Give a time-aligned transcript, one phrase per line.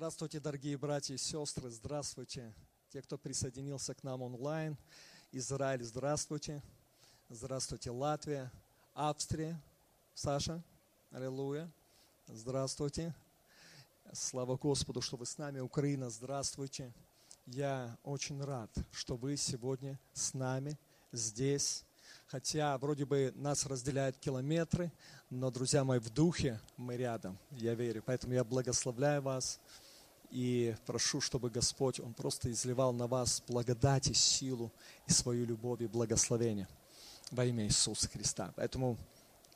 [0.00, 2.52] Здравствуйте, дорогие братья и сестры, здравствуйте.
[2.90, 4.76] Те, кто присоединился к нам онлайн.
[5.32, 6.62] Израиль, здравствуйте.
[7.28, 8.50] Здравствуйте, Латвия,
[8.94, 9.60] Австрия.
[10.14, 10.62] Саша,
[11.10, 11.70] аллилуйя.
[12.26, 13.14] Здравствуйте.
[14.12, 15.60] Слава Господу, что вы с нами.
[15.60, 16.92] Украина, здравствуйте.
[17.46, 20.78] Я очень рад, что вы сегодня с нами
[21.12, 21.84] здесь.
[22.30, 24.92] Хотя вроде бы нас разделяют километры,
[25.30, 28.04] но, друзья мои, в духе мы рядом, я верю.
[28.06, 29.58] Поэтому я благословляю вас
[30.30, 34.72] и прошу, чтобы Господь, Он просто изливал на вас благодать и силу
[35.08, 36.68] и свою любовь и благословение
[37.32, 38.52] во имя Иисуса Христа.
[38.54, 38.96] Поэтому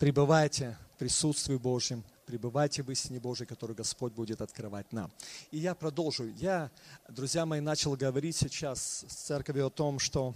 [0.01, 5.13] пребывайте в присутствии Божьем, пребывайте в истине Божьей, которую Господь будет открывать нам.
[5.53, 6.27] И я продолжу.
[6.27, 6.73] Я,
[7.09, 10.35] друзья мои, начал говорить сейчас с церковью о том, что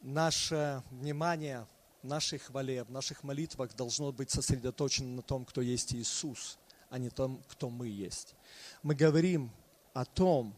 [0.00, 1.66] наше внимание
[2.02, 6.58] в нашей хвале, в наших молитвах должно быть сосредоточено на том, кто есть Иисус,
[6.90, 8.34] а не том, кто мы есть.
[8.82, 9.50] Мы говорим
[9.94, 10.54] о том,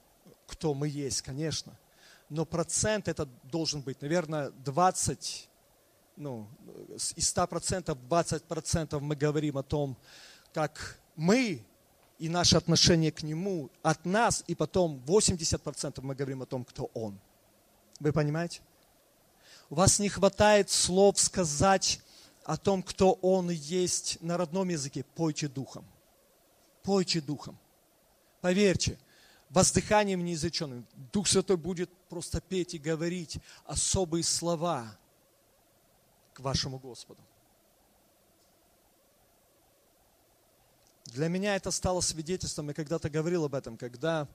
[0.47, 1.79] кто мы есть, конечно,
[2.29, 5.49] но процент это должен быть, наверное, 20,
[6.17, 6.49] ну,
[6.95, 9.97] из 100%, 20% мы говорим о том,
[10.53, 11.65] как мы
[12.19, 16.91] и наше отношение к Нему от нас, и потом 80% мы говорим о том, кто
[16.95, 17.19] Он.
[17.99, 18.61] Вы понимаете?
[19.71, 22.01] У вас не хватает слов сказать
[22.45, 25.05] о том, кто Он есть на родном языке.
[25.15, 25.87] Пойте духом.
[26.83, 27.57] Пойте духом.
[28.41, 28.99] Поверьте,
[29.49, 34.99] воздыханием неизреченным Дух Святой будет просто петь и говорить особые слова
[36.33, 37.23] к вашему Господу.
[41.05, 44.27] Для меня это стало свидетельством, я когда-то говорил об этом, когда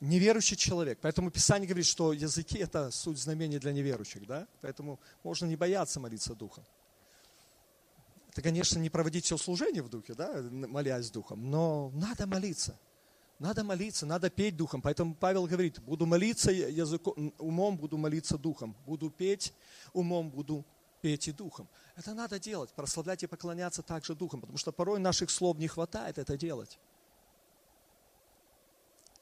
[0.00, 0.98] неверующий человек.
[1.00, 4.26] Поэтому Писание говорит, что языки– это суть знамения для неверующих.
[4.26, 4.46] Да?
[4.60, 6.64] Поэтому можно не бояться молиться Духом.
[8.30, 12.78] Это, конечно, не проводить все служение в Духе, да, молясь Духом, но надо молиться.
[13.40, 14.82] Надо молиться, надо петь Духом.
[14.82, 18.76] Поэтому Павел говорит, буду молиться языком, умом, буду молиться Духом.
[18.86, 19.52] Буду петь
[19.94, 20.64] умом, буду
[21.00, 21.66] петь и Духом.
[21.96, 26.18] Это надо делать, прославлять и поклоняться также Духом, потому что порой наших слов не хватает
[26.18, 26.78] это делать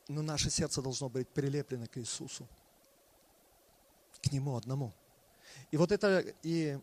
[0.08, 2.46] но наше сердце должно быть прилеплено к Иисусу,
[4.22, 4.92] к Нему одному.
[5.70, 6.78] И вот это, и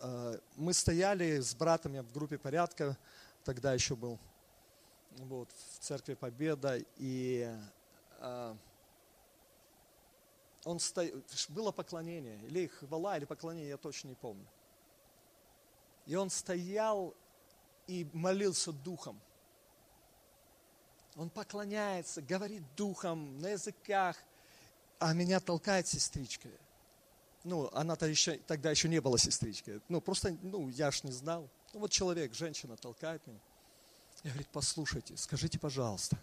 [0.00, 2.98] э, мы стояли с братом, я в группе порядка,
[3.44, 4.18] тогда еще был,
[5.18, 7.48] вот, в церкви Победа, и
[8.18, 8.54] э,
[10.64, 11.02] он сто...
[11.48, 14.46] было поклонение, или хвала, или поклонение, я точно не помню.
[16.06, 17.14] И он стоял
[17.86, 19.20] и молился духом.
[21.16, 24.16] Он поклоняется, говорит духом, на языках,
[24.98, 26.48] а меня толкает сестричка.
[27.44, 29.80] Ну, она-то еще, тогда еще не была сестричкой.
[29.88, 31.48] Ну, просто, ну, я ж не знал.
[31.72, 33.38] Ну, вот человек, женщина толкает меня.
[34.24, 36.18] Я говорит, послушайте, скажите, пожалуйста,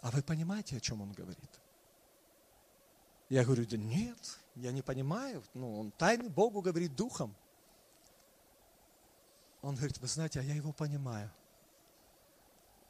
[0.00, 1.50] а вы понимаете, о чем он говорит?
[3.30, 5.42] Я говорю, да нет, я не понимаю.
[5.54, 7.34] Ну, он тайный Богу говорит духом.
[9.62, 11.30] Он говорит, вы знаете, а я его понимаю.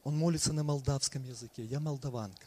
[0.09, 1.67] Он молится на молдавском языке.
[1.67, 2.47] Я молдаванка.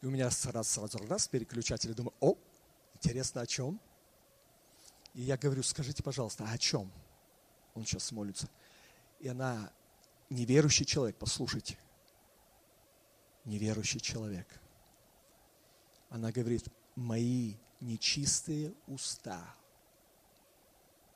[0.00, 1.92] И у меня сразу, сразу раз переключатель.
[1.92, 2.36] Думаю, о,
[2.94, 3.80] интересно, о чем?
[5.12, 6.92] И я говорю, скажите, пожалуйста, а о чем?
[7.74, 8.48] Он сейчас молится.
[9.18, 9.72] И она,
[10.28, 11.76] неверующий человек, послушайте.
[13.44, 14.46] Неверующий человек.
[16.10, 19.56] Она говорит, мои нечистые уста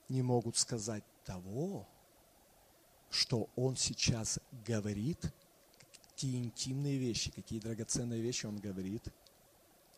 [0.09, 1.87] не могут сказать того,
[3.15, 5.33] что он сейчас говорит,
[5.93, 9.07] какие интимные вещи, какие драгоценные вещи он говорит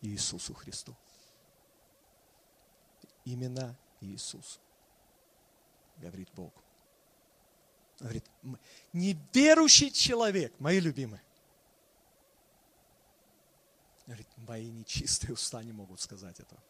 [0.01, 0.95] Иисусу Христу.
[3.25, 4.59] Именно Иисус
[5.97, 6.53] говорит Богу.
[7.99, 8.23] Говорит,
[8.93, 11.23] неверующий человек, мои любимые,
[14.05, 16.61] говорит, мои нечистые уста не могут сказать этого.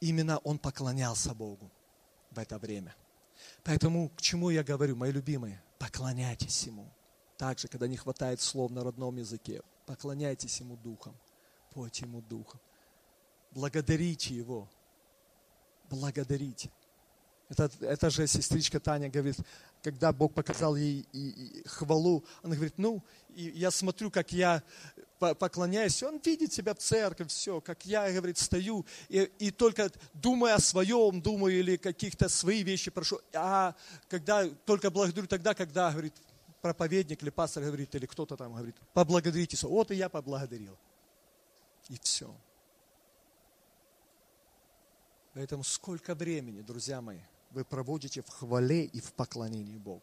[0.00, 1.70] Именно он поклонялся Богу
[2.30, 2.94] в это время–
[3.62, 5.62] Поэтому к чему я говорю, мои любимые?
[5.78, 6.90] Поклоняйтесь Ему.
[7.36, 11.14] Также, когда не хватает слов на родном языке, поклоняйтесь Ему Духом,
[11.72, 12.60] пойте Ему Духом.
[13.50, 14.68] Благодарите Его.
[15.88, 16.70] Благодарите.
[17.48, 19.36] Это, это же сестричка Таня говорит,
[19.82, 23.02] когда Бог показал ей и, и хвалу, она говорит, ну,
[23.34, 24.62] и я смотрю, как я
[25.20, 30.54] поклоняюсь, он видит себя в церкви, все, как я, говорит, стою, и, и только думая
[30.54, 33.74] о своем, думаю, или каких-то свои вещи прошу, а
[34.08, 36.14] когда, только благодарю тогда, когда, говорит,
[36.60, 39.56] проповедник или пастор говорит, или кто-то там говорит, поблагодарите.
[39.66, 40.76] Вот и я поблагодарил.
[41.88, 42.34] И все.
[45.34, 47.20] Поэтому сколько времени, друзья мои,
[47.50, 50.02] вы проводите в хвале и в поклонении Богу.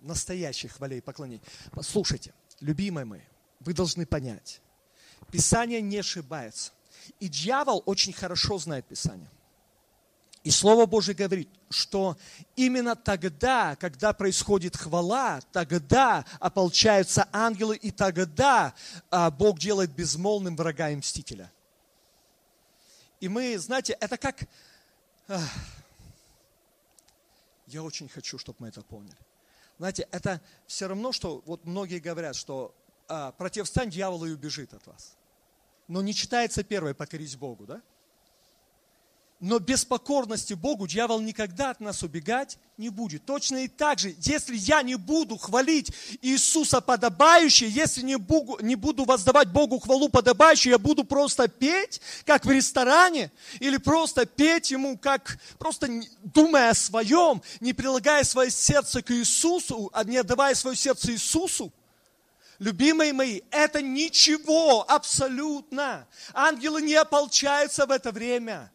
[0.00, 1.44] Настоящей хвале и поклонении.
[1.70, 3.20] Послушайте, любимые мои,
[3.64, 4.60] вы должны понять,
[5.30, 6.72] Писание не ошибается.
[7.20, 9.30] И дьявол очень хорошо знает Писание.
[10.44, 12.16] И Слово Божье говорит, что
[12.56, 18.74] именно тогда, когда происходит хвала, тогда ополчаются ангелы, и тогда
[19.10, 21.50] а, Бог делает безмолвным врага и мстителя.
[23.20, 24.48] И мы, знаете, это как...
[27.68, 29.16] Я очень хочу, чтобы мы это поняли.
[29.78, 32.74] Знаете, это все равно, что вот многие говорят, что
[33.08, 35.16] а, противостань дьяволу и убежит от вас.
[35.88, 37.82] Но не читается первое «покорись Богу», да?
[39.42, 43.26] Но без покорности Богу дьявол никогда от нас убегать не будет.
[43.26, 45.90] Точно и так же, если я не буду хвалить
[46.22, 52.00] Иисуса подобающе, если не буду, не буду воздавать Богу хвалу подобающую, я буду просто петь,
[52.24, 55.88] как в ресторане, или просто петь Ему, как просто
[56.22, 61.72] думая о своем, не прилагая свое сердце к Иисусу, а не отдавая свое сердце Иисусу,
[62.58, 66.06] Любимые мои, это ничего абсолютно.
[66.32, 68.70] Ангелы не ополчаются в это время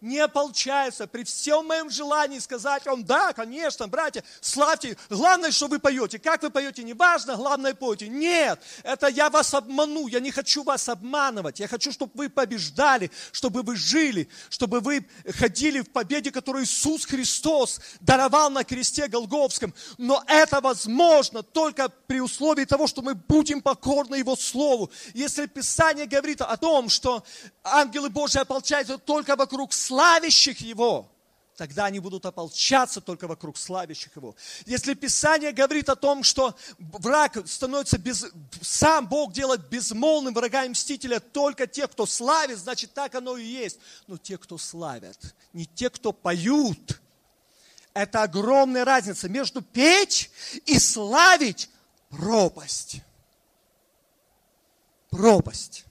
[0.00, 5.78] не ополчаются при всем моем желании сказать вам, да, конечно, братья, славьте, главное, что вы
[5.78, 6.18] поете.
[6.18, 8.08] Как вы поете, не важно, главное, поете.
[8.08, 11.58] Нет, это я вас обману, я не хочу вас обманывать.
[11.58, 17.04] Я хочу, чтобы вы побеждали, чтобы вы жили, чтобы вы ходили в победе, которую Иисус
[17.04, 19.74] Христос даровал на кресте Голговском.
[19.96, 24.90] Но это возможно только при условии того, что мы будем покорны Его Слову.
[25.14, 27.24] Если Писание говорит о том, что
[27.64, 31.10] ангелы Божьи ополчаются только вокруг славящих Его,
[31.56, 34.36] тогда они будут ополчаться только вокруг славящих Его.
[34.66, 38.26] Если Писание говорит о том, что враг становится без...
[38.60, 43.44] Сам Бог делает безмолвным врага и мстителя только тех, кто славит, значит, так оно и
[43.44, 43.78] есть.
[44.06, 47.00] Но те, кто славят, не те, кто поют.
[47.94, 50.30] Это огромная разница между петь
[50.66, 51.70] и славить
[52.10, 53.00] пропасть.
[55.10, 55.84] Пропасть.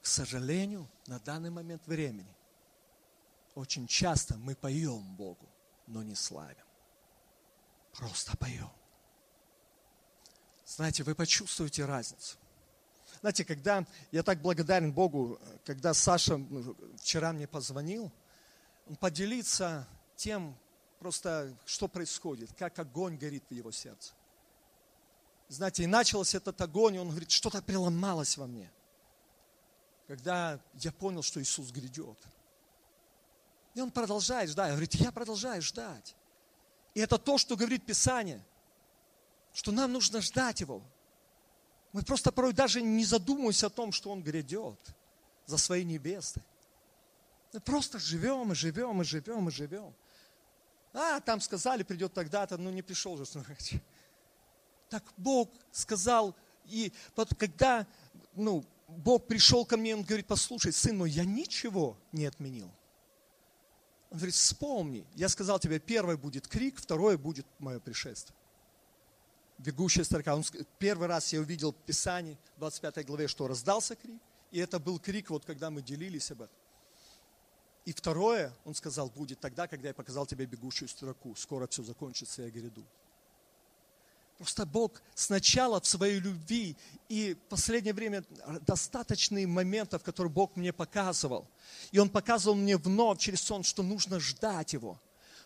[0.00, 2.37] К сожалению, на данный момент времени
[3.58, 5.48] очень часто мы поем Богу,
[5.88, 6.64] но не славим.
[7.92, 8.70] Просто поем.
[10.64, 12.36] Знаете, вы почувствуете разницу.
[13.20, 18.12] Знаете, когда я так благодарен Богу, когда Саша ну, вчера мне позвонил,
[18.86, 20.56] он поделится тем,
[21.00, 24.12] просто что происходит, как огонь горит в его сердце.
[25.48, 28.70] Знаете, и начался этот огонь, и он говорит, что-то преломалось во мне.
[30.06, 32.18] Когда я понял, что Иисус грядет–
[33.78, 34.70] и он продолжает ждать.
[34.70, 36.16] Он говорит, я продолжаю ждать.
[36.94, 38.44] И это то, что говорит Писание,
[39.52, 40.82] что нам нужно ждать Его.
[41.92, 44.80] Мы просто порой даже не задумываемся о том, что Он грядет
[45.46, 46.42] за свои небесы.
[47.52, 49.94] Мы просто живем и живем и живем и живем.
[50.92, 53.24] А, там сказали, придет тогда-то, ну не пришел же.
[54.88, 56.34] Так Бог сказал,
[56.64, 56.92] и
[57.38, 57.86] когда
[58.34, 62.72] ну, Бог пришел ко мне, Он говорит, послушай, сын мой, я ничего не отменил.
[64.10, 68.36] Он говорит, вспомни, я сказал тебе, первый будет крик, второе будет мое пришествие.
[69.58, 70.34] Бегущая строка.
[70.34, 70.44] Он,
[70.78, 74.20] первый раз я увидел в Писании, в 25 главе, что раздался крик.
[74.50, 76.56] И это был крик, вот когда мы делились об этом.
[77.84, 81.34] И второе, он сказал, будет тогда, когда я показал тебе бегущую строку.
[81.34, 82.84] Скоро все закончится, я гряду.
[84.38, 86.76] Просто Бог сначала в своей любви
[87.08, 88.24] и в последнее время
[88.60, 91.48] достаточные моментов, которые Бог мне показывал.
[91.90, 95.00] И Он показывал мне вновь через сон, что нужно ждать Его.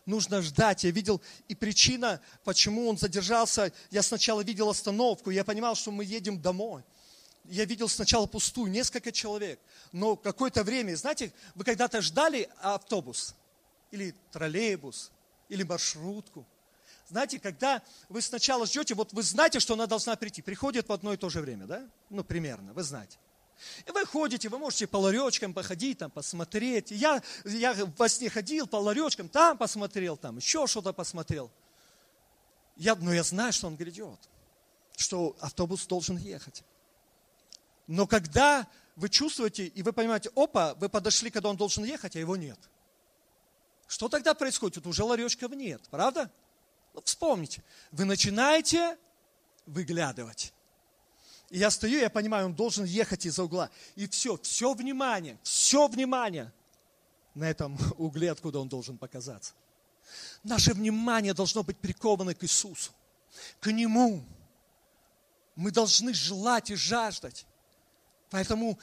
[0.05, 0.85] Нужно ждать.
[0.85, 3.73] Я видел и причина, почему он задержался.
[3.91, 6.83] Я сначала видел остановку, я понимал, что мы едем домой.
[7.45, 9.61] Я видел сначала пустую, несколько человек.
[9.93, 13.35] Но какое-то время, знаете, вы когда-то ждали автобус,
[13.91, 15.13] или троллейбус,
[15.49, 16.47] или маршрутку.
[17.13, 21.13] Знаете, когда вы сначала ждете, вот вы знаете, что она должна прийти, приходит в одно
[21.13, 21.87] и то же время, да?
[22.09, 23.19] Ну, примерно, вы знаете.
[23.85, 26.91] И вы ходите, вы можете по ларечкам походить, там, посмотреть.
[26.91, 31.51] Я, я во сне ходил по ларечкам, там посмотрел, там еще что-то посмотрел.
[32.77, 34.19] Я, но я знаю, что он грядет,
[34.97, 36.65] что автобус должен ехать.
[37.89, 38.67] Но когда
[38.97, 42.59] вы чувствуете, и вы понимаете, опа, вы подошли, когда он должен ехать, а его нет.
[43.87, 44.87] Что тогда происходит?
[44.87, 46.31] Уже ларечков нет, правда?
[46.95, 48.99] Ну, вспомните, вы начинаете
[49.67, 50.53] выглядывать.
[51.51, 53.71] И я стою, я понимаю, он должен ехать из-за угла.
[53.95, 56.53] И все, все внимание, все внимание
[57.35, 59.53] на этом угле, откуда он должен показаться.
[60.43, 62.93] Наше внимание должно быть приковано к Иисусу,
[63.61, 64.25] к Нему.
[65.55, 67.47] Мы должны желать и жаждать.
[68.31, 68.79] Поэтому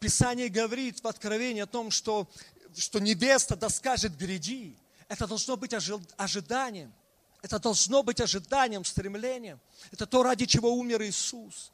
[0.00, 2.28] Писание говорит в Откровении о том, что
[2.76, 4.76] что невеста да скажет гряди.
[5.08, 5.72] Это должно быть
[6.16, 6.92] ожиданием.
[7.42, 9.60] Это должно быть ожиданием, стремлением.
[9.92, 11.72] Это то, ради чего умер Иисус.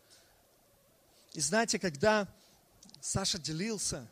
[1.33, 2.29] И знаете, когда
[3.01, 4.07] Саша делился,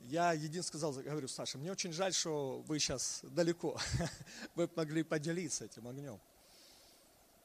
[0.00, 3.78] я един сказал, говорю, Саша, мне очень жаль, что вы сейчас далеко.
[4.54, 6.18] Вы могли поделиться этим огнем.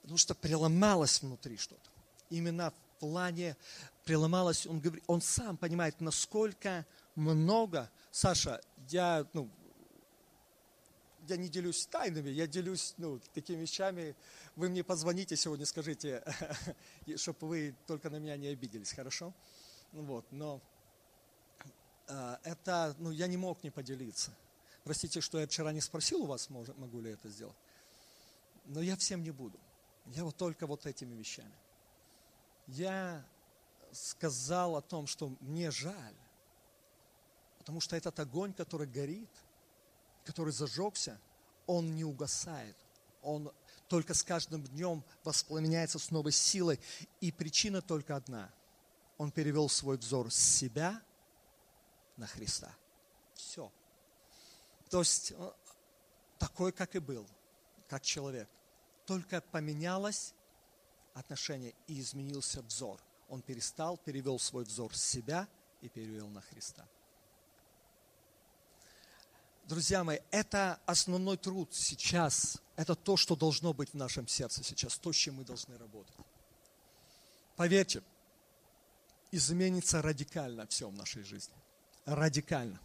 [0.02, 1.90] Потому что преломалось внутри что-то.
[2.30, 3.56] Именно в плане
[4.06, 7.92] преломалось, он, говорит, он сам понимает, насколько много.
[8.12, 9.50] Саша, я, ну,
[11.28, 14.16] я не делюсь тайнами, я делюсь ну, такими вещами.
[14.56, 16.24] Вы мне позвоните сегодня, скажите,
[17.16, 19.34] чтобы вы только на меня не обиделись, хорошо?
[19.92, 20.62] Вот, но
[22.08, 24.32] э, это, ну, я не мог не поделиться.
[24.84, 27.58] Простите, что я вчера не спросил у вас, могу ли это сделать.
[28.66, 29.60] Но я всем не буду.
[30.08, 31.56] Я вот только вот этими вещами.
[32.68, 33.26] Я
[33.92, 36.16] сказал о том, что мне жаль,
[37.58, 39.30] потому что этот огонь, который горит–
[40.28, 41.18] который зажегся,
[41.66, 42.76] он не угасает.
[43.22, 43.52] Он
[43.88, 46.80] только с каждым днем воспламеняется с новой силой.
[47.22, 48.52] И причина только одна.
[49.18, 51.02] Он перевел свой взор с себя
[52.18, 52.72] на Христа.
[53.34, 53.72] Все.
[54.90, 55.52] То есть э,
[56.38, 57.26] такой, как и был,
[57.88, 58.50] как человек.
[59.06, 60.34] Только поменялось
[61.14, 63.00] отношение и изменился взор.
[63.30, 65.48] Он перестал, перевел свой взор с себя
[65.82, 66.86] и перевел на Христа.
[69.68, 72.62] Друзья мои, это основной труд сейчас.
[72.78, 76.16] Это то, что должно быть в нашем сердце сейчас, то, с чем мы должны работать.
[77.58, 78.02] Поверьте,
[79.30, 81.54] изменится радикально все в нашей жизни.
[82.06, 82.80] Радикально.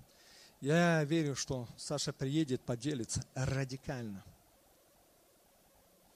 [0.61, 4.25] Я верю, что Саша приедет, поделится радикально.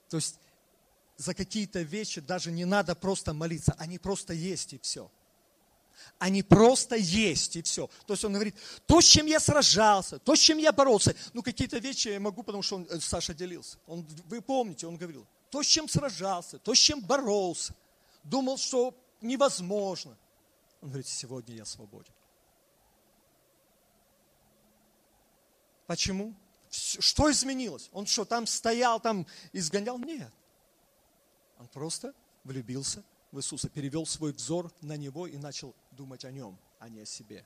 [0.08, 0.40] То есть
[1.16, 5.12] за какие-то вещи даже не надо просто молиться, они просто есть и все
[6.18, 7.88] они просто есть и все.
[8.06, 11.14] То есть он говорит, то, с чем я сражался, то, с чем я боролся.
[11.32, 13.78] Ну, какие-то вещи я могу, потому что он, э, Саша делился.
[13.86, 17.74] Он, вы помните, он говорил, то, с чем сражался, то, с чем боролся.
[18.22, 20.16] Думал, что невозможно.
[20.80, 22.12] Он говорит, сегодня я свободен.
[25.86, 26.34] Почему?
[26.70, 27.88] Что изменилось?
[27.92, 29.98] Он что, там стоял, там изгонял?
[29.98, 30.32] Нет.
[31.58, 32.12] Он просто
[32.44, 37.00] влюбился в Иисуса, перевел свой взор на Него и начал думать о Нем, а не
[37.00, 37.44] о себе.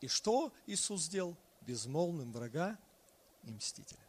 [0.00, 1.36] И что Иисус сделал?
[1.62, 2.78] Безмолвным врага
[3.42, 4.00] и мстителя.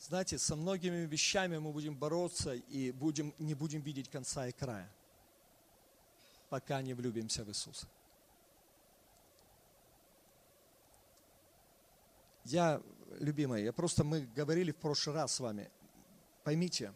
[0.00, 4.90] Знаете, со многими вещами мы будем бороться и будем, не будем видеть конца и края,
[6.48, 7.86] пока не влюбимся в Иисуса.
[12.44, 12.82] Я,
[13.18, 15.70] любимая, я просто, мы говорили в прошлый раз с вами,
[16.44, 16.94] поймите,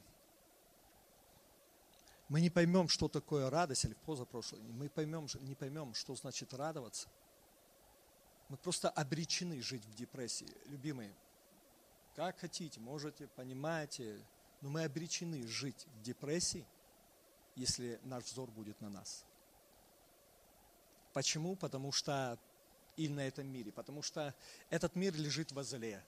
[2.34, 6.52] мы не поймем, что такое радость, или в позапрошлой, мы поймем, не поймем, что значит
[6.52, 7.08] радоваться.
[8.48, 10.48] Мы просто обречены жить в депрессии.
[10.66, 11.14] Любимые,
[12.16, 14.20] как хотите, можете, понимаете,
[14.62, 16.66] но мы обречены жить в депрессии,
[17.54, 19.24] если наш взор будет на нас.
[21.12, 21.54] Почему?
[21.54, 22.36] Потому что
[22.96, 24.34] или на этом мире, потому что
[24.70, 26.04] этот мир лежит во зле,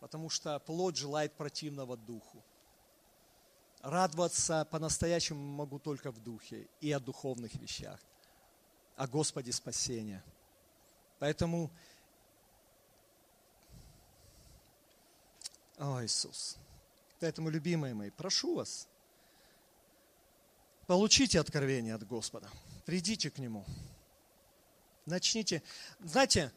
[0.00, 2.42] потому что плоть желает противного духу,
[3.82, 7.98] радоваться по-настоящему могу только в духе и о духовных вещах,
[8.96, 10.22] о Господе спасения.
[11.18, 11.70] Поэтому,
[15.76, 16.56] о Иисус,
[17.20, 18.88] поэтому, любимые мои, прошу вас,
[20.86, 22.48] получите откровение от Господа,
[22.84, 23.64] придите к Нему,
[25.06, 25.62] начните,
[26.00, 26.52] знаете,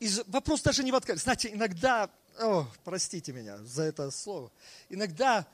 [0.00, 4.50] из, вопрос даже не в откровении, знаете, иногда, о, простите меня за это слово,
[4.88, 5.46] иногда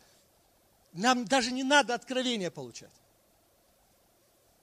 [0.96, 2.90] нам даже не надо откровения получать.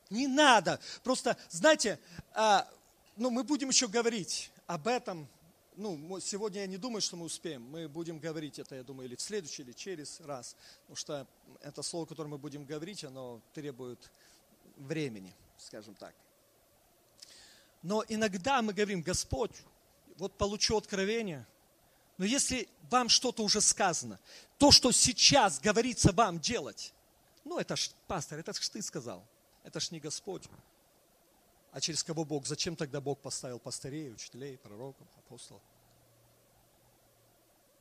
[0.10, 0.80] Не надо.
[1.04, 2.00] Просто, знаете,
[2.34, 2.68] а,
[3.16, 5.28] ну, мы будем еще говорить об этом.
[5.76, 7.64] Ну, сегодня я не думаю, что мы успеем.
[7.64, 10.56] Мы будем говорить это, я думаю, или в следующий, или через раз.
[10.82, 11.28] Потому что
[11.62, 14.12] это слово, которое мы будем говорить, оно требует
[14.78, 16.14] времени, скажем так.
[17.82, 19.64] Но иногда мы говорим, Господь,
[20.18, 21.46] вот получу откровение,
[22.24, 24.18] но если вам что-то уже сказано,
[24.58, 26.94] то, что сейчас говорится вам делать,
[27.44, 29.28] ну это ж, пастор, это ж ты сказал,
[29.66, 30.44] это ж не Господь.
[31.74, 32.48] А через кого Бог?
[32.48, 35.62] Зачем тогда Бог поставил пастырей, учителей, пророков, апостолов?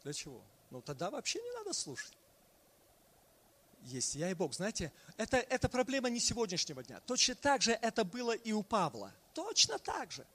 [0.02, 0.42] Для чего?
[0.70, 2.18] Ну тогда вообще не надо слушать.
[3.82, 4.54] Есть я и Бог.
[4.54, 6.98] Знаете, это, это проблема не сегодняшнего дня.
[7.06, 9.14] Точно так же это было и у Павла.
[9.34, 10.26] Точно так же.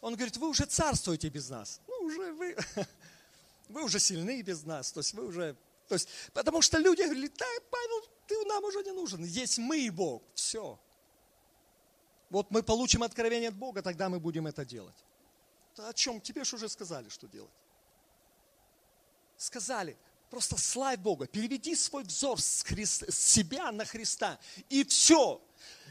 [0.00, 1.80] Он говорит, вы уже царствуете без нас.
[1.88, 2.56] Ну, уже вы,
[3.68, 5.56] вы уже сильны без нас, то есть вы уже...
[5.88, 9.78] То есть, потому что люди говорили, да, Павел, ты нам уже не нужен, есть мы
[9.78, 10.78] и Бог, все.
[12.30, 14.96] Вот мы получим откровение от Бога, тогда мы будем это делать.
[15.78, 16.20] о чем?
[16.20, 17.50] Тебе же уже сказали, что делать.
[19.36, 19.96] Сказали,
[20.30, 24.38] просто славь Бога, переведи свой взор с, Христа, с себя на Христа.
[24.68, 25.40] И все,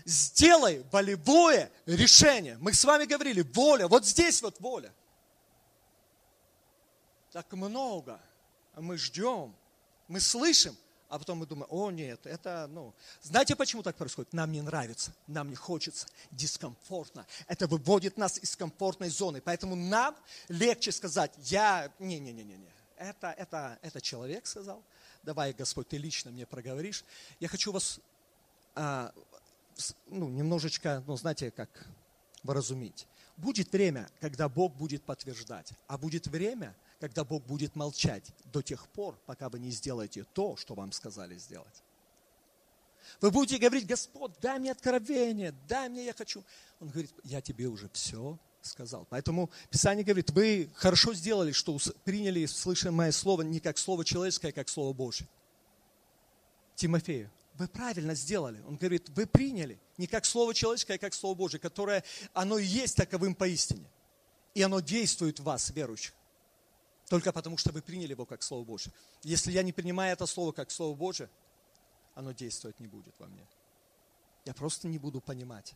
[0.06, 2.58] сделай волевое решение.
[2.60, 4.94] Мы с вами говорили, воля, вот здесь вот воля.
[7.38, 8.20] Так много,
[8.76, 9.56] мы ждем,
[10.08, 10.76] мы слышим,
[11.08, 14.34] а потом мы думаем, о нет, это, ну, знаете, почему так происходит?
[14.34, 17.28] Нам не нравится, нам не хочется, дискомфортно.
[17.46, 19.40] Это выводит нас из комфортной зоны.
[19.40, 20.16] Поэтому нам
[20.48, 22.58] легче сказать, я, не-не-не-не,
[22.96, 24.84] это, это, это человек сказал,
[25.22, 27.06] давай, Господь, ты лично мне проговоришь.
[27.40, 28.00] Я хочу вас,
[28.74, 29.14] а,
[30.08, 31.70] ну, немножечко, ну, знаете, как
[32.42, 33.06] выразумить.
[33.36, 38.88] Будет время, когда Бог будет подтверждать, а будет время, когда Бог будет молчать до тех
[38.90, 41.84] пор, пока вы не сделаете то, что вам сказали сделать.
[43.22, 46.44] Вы будете говорить, Господь, дай мне откровение, дай мне, я хочу.
[46.80, 49.08] Он говорит, я тебе уже все сказал.
[49.10, 54.54] Поэтому Писание говорит, вы хорошо сделали, что приняли слышимое слово не как слово человеческое, а
[54.54, 55.28] как слово Божье.
[56.76, 58.62] Тимофею, вы правильно сделали.
[58.68, 62.66] Он говорит, вы приняли не как слово человеческое, а как слово Божье, которое, оно и
[62.66, 63.90] есть таковым поистине.
[64.54, 66.14] И оно действует в вас, верующих.
[67.08, 68.92] Только потому, что вы приняли его как Слово Божье.
[69.24, 71.30] Если я не принимаю это Слово как Слово Божье,
[72.16, 73.48] оно действовать не будет во мне.
[74.46, 75.74] Я просто не буду понимать.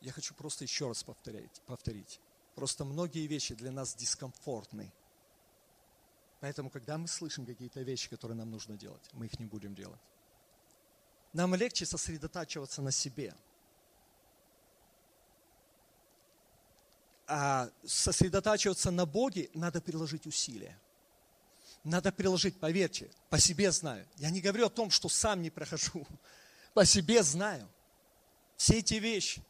[0.00, 1.60] Я хочу просто еще раз повторить.
[1.66, 2.20] повторить.
[2.54, 4.92] Просто многие вещи для нас дискомфортны.
[6.40, 10.00] Поэтому, когда мы слышим какие-то вещи, которые нам нужно делать, мы их не будем делать.
[11.32, 13.36] Нам легче сосредотачиваться на себе–
[17.86, 20.76] сосредотачиваться на Боге, надо приложить усилия.
[21.84, 24.06] Надо приложить, поверьте, по себе знаю.
[24.16, 26.06] Я не говорю о том, что сам не прохожу.
[26.74, 27.68] По себе знаю.
[28.56, 29.42] Все эти вещи.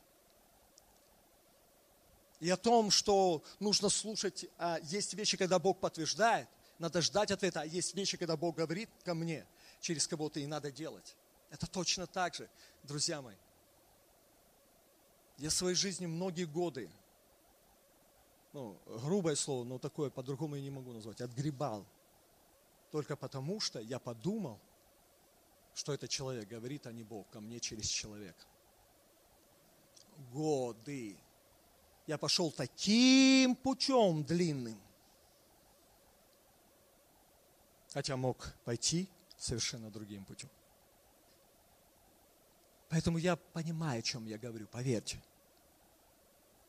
[2.38, 7.62] И о том, что нужно слушать, а есть вещи, когда Бог подтверждает, надо ждать ответа,
[7.62, 9.44] а есть вещи, когда Бог говорит ко мне
[9.80, 11.16] через кого-то, и надо делать.
[11.50, 12.48] Это точно так же,
[12.84, 13.36] друзья мои.
[15.36, 16.88] Я в своей жизни многие годы
[18.52, 21.86] ну, грубое слово, но такое по-другому я не могу назвать, отгребал.
[22.90, 24.58] Только потому, что я подумал,
[25.74, 28.44] что этот человек говорит, а не Бог, ко мне через человека.
[30.32, 31.16] Годы.
[32.06, 34.80] Я пошел таким путем длинным.
[37.92, 39.08] Хотя мог пойти
[39.38, 40.50] совершенно другим путем.
[42.88, 45.22] Поэтому я понимаю, о чем я говорю, поверьте.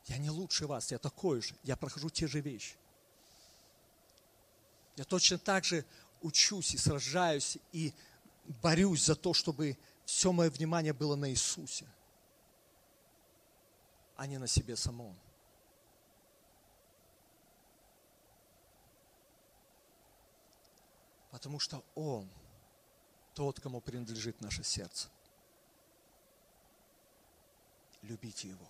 [0.08, 2.76] Я не лучше вас, я такой же, я прохожу те же вещи.
[4.96, 5.86] Я точно так же
[6.22, 7.94] учусь и сражаюсь и
[8.62, 11.88] борюсь за то, чтобы все мое внимание было на Иисусе,
[14.16, 15.18] а не на себе самом.
[21.30, 22.30] Потому что Он
[23.34, 25.10] тот, кому принадлежит наше сердце.
[28.02, 28.68] Любите Его.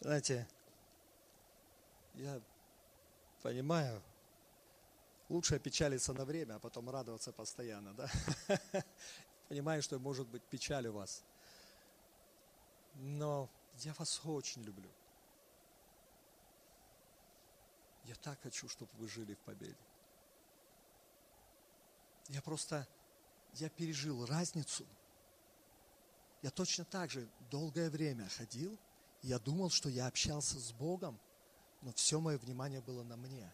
[0.00, 0.46] Знаете,
[2.14, 2.40] я
[3.42, 4.02] понимаю,
[5.30, 8.10] лучше печалиться на время, а потом радоваться постоянно, да?
[9.48, 11.24] Понимаю, что может быть печаль у вас.
[12.96, 14.90] Но я вас очень люблю.
[18.04, 19.74] Я так хочу, чтобы вы жили в победе.
[22.28, 22.86] Я просто
[23.60, 24.86] я пережил разницу.
[26.42, 28.78] Я точно так же долгое время ходил,
[29.22, 31.18] я думал, что я общался с Богом,
[31.82, 33.50] но все мое внимание было на мне.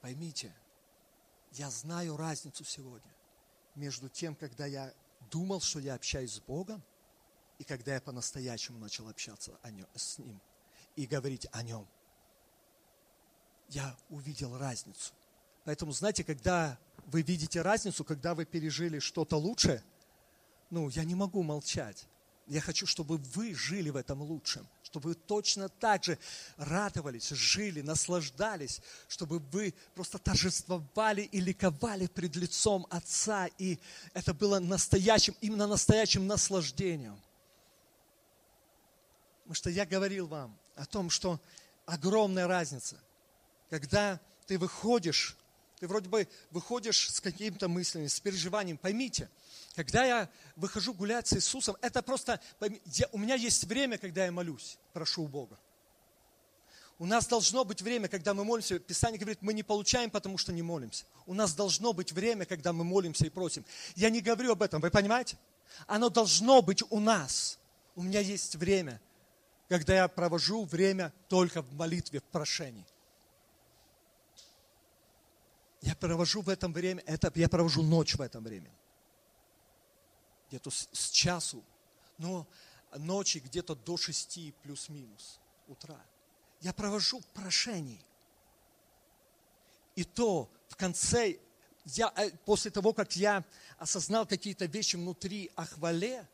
[0.00, 0.54] Поймите,
[1.52, 3.10] я знаю разницу сегодня
[3.74, 4.92] между тем, когда я
[5.30, 6.82] думал, что я общаюсь с Богом,
[7.58, 9.58] и когда я по-настоящему начал общаться
[9.94, 10.40] с Ним
[10.94, 11.86] и говорить о Нем.
[13.68, 15.14] Я увидел разницу.
[15.66, 19.82] Поэтому, знаете, когда вы видите разницу, когда вы пережили что-то лучшее,
[20.70, 22.06] ну, я не могу молчать.
[22.46, 26.18] Я хочу, чтобы вы жили в этом лучшем, чтобы вы точно так же
[26.56, 33.80] радовались, жили, наслаждались, чтобы вы просто торжествовали и ликовали пред лицом Отца, и
[34.14, 37.20] это было настоящим, именно настоящим наслаждением.
[39.42, 41.40] Потому что я говорил вам о том, что
[41.86, 42.96] огромная разница,
[43.68, 45.36] когда ты выходишь
[45.78, 48.78] ты вроде бы выходишь с какими-то мыслями, с переживанием.
[48.78, 49.28] Поймите,
[49.74, 52.40] когда я выхожу гулять с Иисусом, это просто...
[52.86, 55.58] Я, у меня есть время, когда я молюсь, прошу у Бога.
[56.98, 58.78] У нас должно быть время, когда мы молимся.
[58.78, 61.04] Писание говорит, мы не получаем, потому что не молимся.
[61.26, 63.66] У нас должно быть время, когда мы молимся и просим.
[63.96, 65.36] Я не говорю об этом, вы понимаете?
[65.86, 67.58] Оно должно быть у нас.
[67.94, 68.98] У меня есть время,
[69.68, 72.86] когда я провожу время только в молитве, в прошении.
[75.86, 78.74] Я провожу в этом время, это, я провожу ночь в этом времени.
[80.48, 81.62] Где-то с, с часу,
[82.18, 82.44] но
[82.96, 86.00] ночи где-то до шести плюс-минус утра
[86.60, 88.04] я провожу прошений.
[89.94, 91.38] И то в конце,
[91.84, 93.44] я, э, после того, как я
[93.78, 96.26] осознал какие-то вещи внутри о хвале,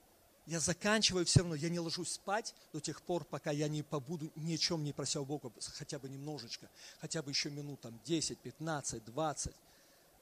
[0.46, 4.30] я заканчиваю все равно, я не ложусь спать до тех пор, пока я не побуду
[4.34, 6.68] ни о чем не прося у Бога, хотя бы немножечко,
[7.00, 9.54] хотя бы еще минут там 10, 15, 20,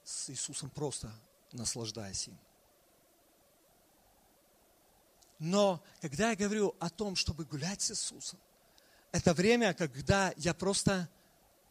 [0.05, 1.13] с Иисусом просто
[1.53, 2.39] наслаждаясь им.
[5.39, 8.39] Но когда я говорю о том, чтобы гулять с Иисусом,
[9.11, 11.09] это время, когда я просто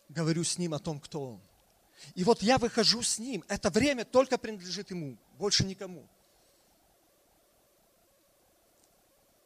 [0.10, 1.42] говорю с Ним о том, кто Он.
[2.16, 3.44] И вот я выхожу с Ним.
[3.48, 6.08] Это время только принадлежит Ему, больше никому.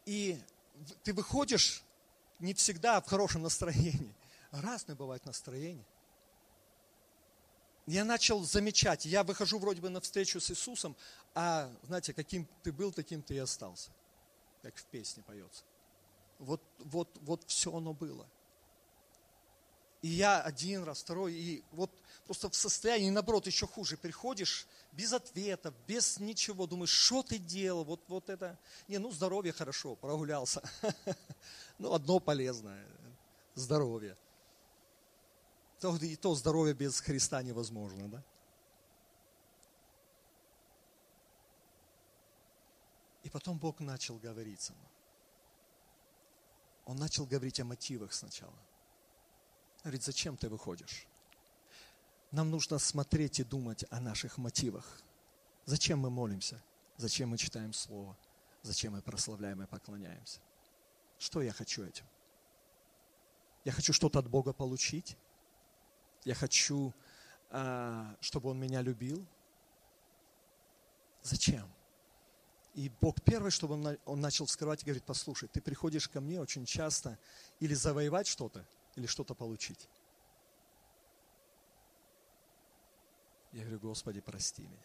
[0.06, 0.40] И
[1.04, 1.84] ты выходишь
[2.40, 4.14] не всегда в хорошем настроении.
[4.52, 5.86] Разное бывает настроение.
[7.86, 10.96] Я начал замечать, я выхожу вроде бы на встречу с Иисусом,
[11.36, 13.92] а, знаете, каким ты был, таким ты и остался.
[14.62, 15.64] Как в песне поется.
[16.40, 18.26] Вот, вот, вот все оно было.
[20.04, 21.90] И я один раз, второй, и вот
[22.26, 27.84] просто в состоянии, наоборот, еще хуже, приходишь без ответа, без ничего, думаешь, что ты делал,
[27.84, 30.62] вот, вот это, не, ну здоровье хорошо, прогулялся.
[31.80, 32.86] Ну, одно полезное,
[33.56, 34.16] здоровье.
[36.02, 38.24] И то здоровье без Христа невозможно, да?
[43.24, 44.94] И потом Бог начал говорить со мной
[46.86, 48.54] он начал говорить о мотивах сначала.
[49.84, 51.06] Говорит, зачем ты выходишь?
[52.32, 55.02] Нам нужно смотреть и думать о наших мотивах.
[55.66, 56.62] Зачем мы молимся?
[56.98, 58.18] Зачем мы читаем Слово?
[58.64, 60.40] Зачем мы прославляем и поклоняемся?
[61.20, 62.06] Что я хочу этим?
[63.66, 65.18] Я хочу что-то от Бога получить.
[66.24, 66.94] Я хочу,
[67.50, 69.26] а, чтобы Он меня любил.
[71.22, 71.70] Зачем?
[72.74, 77.20] И Бог первый, чтобы он, начал вскрывать говорит, послушай, ты приходишь ко мне очень часто
[77.60, 79.88] или завоевать что-то, или что-то получить.
[83.52, 84.78] Я говорю, Господи, прости меня.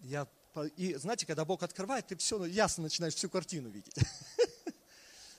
[0.00, 0.26] Я,
[0.76, 3.94] и знаете, когда Бог открывает, ты все ясно начинаешь всю картину видеть.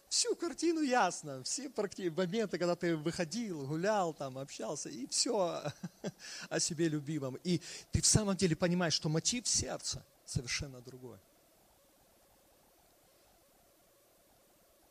[0.08, 1.71] Всю картину ясно, все
[2.10, 5.63] моменты, когда ты выходил, гулял, там, общался, и все
[6.49, 7.39] о себе любимом.
[7.45, 7.62] И
[7.93, 11.19] ты в самом деле понимаешь, что мотив сердца– совершенно другое.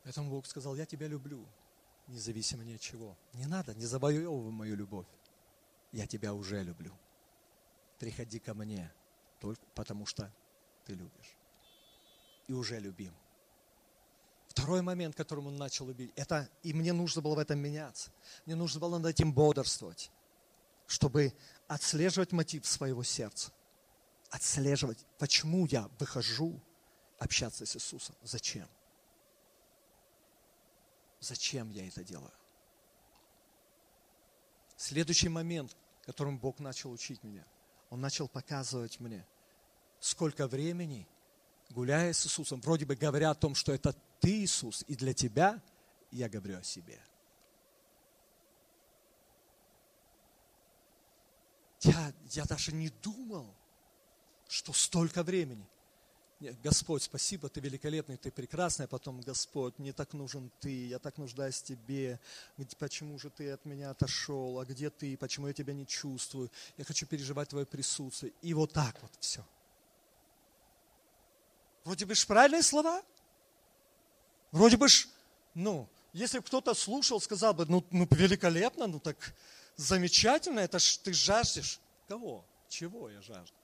[0.04, 1.46] Поэтому Бог сказал, я тебя люблю,
[2.10, 3.16] независимо ни от чего.
[3.32, 5.06] Не надо, не завоевывай мою любовь.
[5.92, 6.92] Я тебя уже люблю.
[7.98, 8.92] Приходи ко мне,
[9.40, 10.32] только потому что
[10.84, 11.36] ты любишь.
[12.46, 13.14] И уже любим.
[14.48, 18.10] Второй момент, которым он начал любить, это, и мне нужно было в этом меняться.
[18.46, 20.10] Мне нужно было над этим бодрствовать,
[20.86, 21.32] чтобы
[21.68, 23.52] отслеживать мотив своего сердца
[24.30, 26.60] отслеживать, почему я выхожу
[27.18, 28.14] общаться с Иисусом.
[28.22, 28.68] Зачем?
[31.20, 32.32] Зачем я это делаю?
[34.76, 37.44] Следующий момент, которым Бог начал учить меня,
[37.90, 39.26] Он начал показывать мне,
[40.00, 41.06] сколько времени,
[41.70, 45.60] гуляя с Иисусом, вроде бы говоря о том, что это ты, Иисус, и для тебя
[46.10, 47.00] я говорю о себе.
[51.82, 53.54] Я, я даже не думал,
[54.48, 55.66] что столько времени.
[56.62, 61.18] Господь, спасибо, ты великолепный, ты прекрасный, а потом, Господь, мне так нужен ты, я так
[61.18, 62.18] нуждаюсь в тебе,
[62.78, 66.84] почему же ты от меня отошел, а где ты, почему я тебя не чувствую, я
[66.84, 68.32] хочу переживать твое присутствие.
[68.40, 69.44] И вот так вот все.
[71.84, 73.02] Вроде бы ж правильные слова.
[74.50, 75.08] Вроде бы ж,
[75.54, 79.34] ну, если кто-то слушал, сказал бы, ну, ну великолепно, ну так
[79.76, 81.80] замечательно, это ж ты жаждешь.
[82.08, 82.44] Кого?
[82.70, 83.59] Чего я жажду?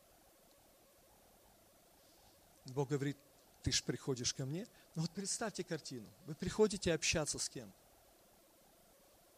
[2.73, 3.17] Бог говорит,
[3.63, 4.67] ты же приходишь ко мне.
[4.95, 6.09] Ну вот представьте картину.
[6.27, 7.73] Вы приходите общаться с кем?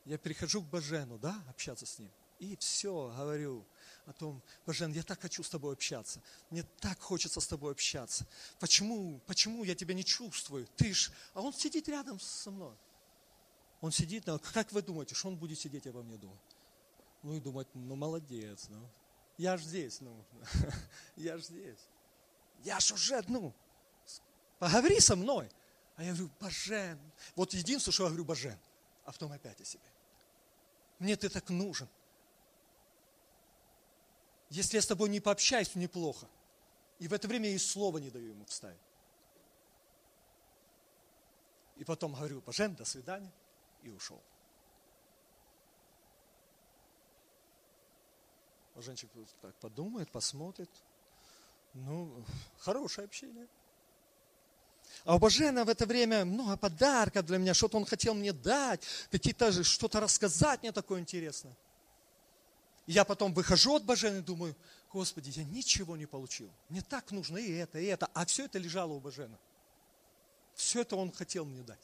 [0.05, 2.11] Я прихожу к Бажену, да, общаться с ним.
[2.39, 3.67] И все, говорю
[4.07, 6.23] о том, Бажен, я так хочу с тобой общаться.
[6.51, 8.27] Мне так хочется с тобой общаться.
[8.61, 10.67] Почему, почему я тебя не чувствую?
[10.77, 12.77] Ты ж, а он сидит рядом со мной.
[13.81, 16.41] Он сидит, ну, как вы думаете, что он будет сидеть обо мне думать?
[17.23, 18.89] Ну и думать, ну молодец, ну.
[19.37, 20.25] Я ж здесь, ну,
[21.17, 21.79] я ж здесь
[22.65, 23.55] я ж уже, ну,
[24.59, 25.51] поговори со мной.
[25.97, 26.99] А я говорю, Божен.
[27.35, 28.59] Вот единственное, что я говорю, Божен.
[29.05, 29.83] а потом опять о себе.
[30.99, 31.89] Мне ты так нужен.
[34.51, 36.27] Если я с тобой не пообщаюсь, мне плохо.
[36.99, 38.79] И в это время я и слова не даю ему вставить.
[41.77, 43.33] И потом говорю, Божен, до свидания,
[43.83, 44.21] и ушел.
[48.75, 50.71] Боженчик так подумает, посмотрит.
[51.75, 52.25] Ну,
[52.59, 53.47] хорошее общение.
[55.05, 58.83] А у Божена в это время много подарков для меня, что-то он хотел мне дать,
[59.11, 61.57] какие-то что-то рассказать мне такое интересное.
[62.87, 64.57] Я потом выхожу от Божена и думаю,
[64.93, 66.51] Господи, я ничего не получил.
[66.71, 68.09] Мне так нужно и это, и это.
[68.15, 69.39] А все это лежало у Божена.
[70.55, 71.79] Все это он хотел мне дать.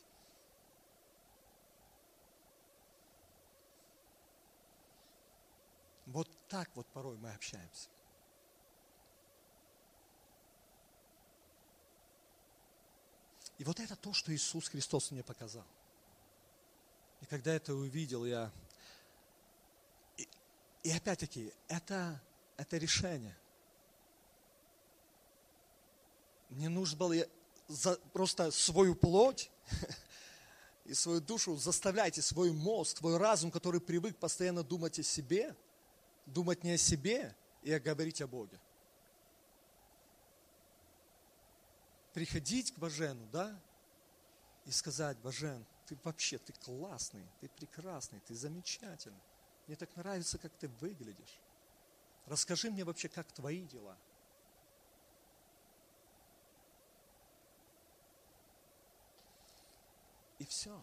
[6.06, 7.88] Вот так вот порой мы общаемся.
[13.58, 15.64] И вот это то, что Иисус Христос мне показал.
[17.20, 18.50] И когда это увидел, я...
[20.16, 20.28] И,
[20.82, 22.20] и опять-таки, это,
[22.56, 23.36] это решение.
[26.50, 27.14] Мне нужно было
[27.68, 29.50] за, просто свою плоть
[30.84, 35.56] и свою душу заставляйте, свой мозг, свой разум, который привык постоянно думать о себе,
[36.26, 38.58] думать не о себе и говорить о Боге.
[42.14, 43.60] Приходить к Божену, да,
[44.64, 49.20] и сказать, Божен, ты вообще, ты классный, ты прекрасный, ты замечательный.
[49.66, 51.40] Мне так нравится, как ты выглядишь.
[52.26, 53.98] Расскажи мне вообще, как твои дела.
[60.38, 60.80] И все.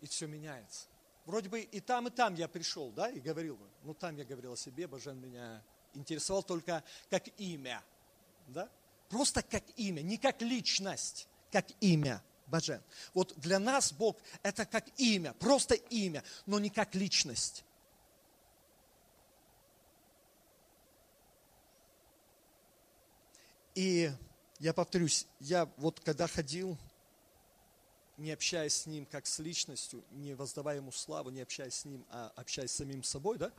[0.00, 0.86] И все меняется.
[1.24, 3.58] Вроде бы и там, и там я пришел, да, и говорил.
[3.82, 5.62] Ну, там я говорил о себе, Божен меня
[5.94, 7.82] интересовал только как имя,
[8.46, 8.70] да.
[9.08, 12.22] Просто как имя, не как личность, как имя.
[12.48, 12.82] Божен.
[13.14, 17.64] Вот для нас Бог это как имя, просто имя, но не как личность.
[23.74, 24.10] И
[24.58, 26.76] я повторюсь, я вот когда ходил,
[28.16, 32.04] не общаясь с ним как с личностью, не воздавая ему славу, не общаясь с ним,
[32.10, 33.52] а общаясь с самим собой, да,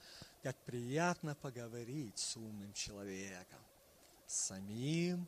[0.44, 3.60] как приятно поговорить с умным человеком,
[4.28, 5.26] с самим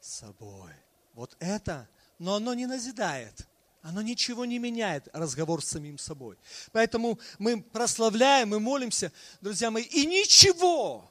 [0.00, 0.72] собой.
[1.14, 3.46] Вот это, но оно не назидает.
[3.82, 6.36] Оно ничего не меняет, разговор с самим собой.
[6.72, 11.10] Поэтому мы прославляем, мы молимся, друзья мои, и ничего.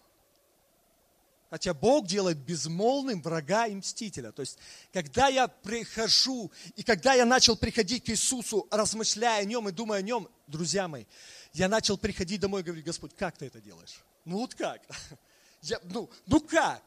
[1.49, 4.33] Хотя Бог делает безмолвным врага и мстителя.
[4.33, 4.59] То есть,
[4.91, 9.99] когда я прихожу, и когда я начал приходить к Иисусу, размышляя о Нем и думая
[9.99, 11.05] о Нем, друзья мои,
[11.53, 14.03] я начал приходить домой и говорить, Господь, как ты это делаешь?
[14.25, 14.81] Ну вот как?
[15.61, 16.83] Я, ну, ну как?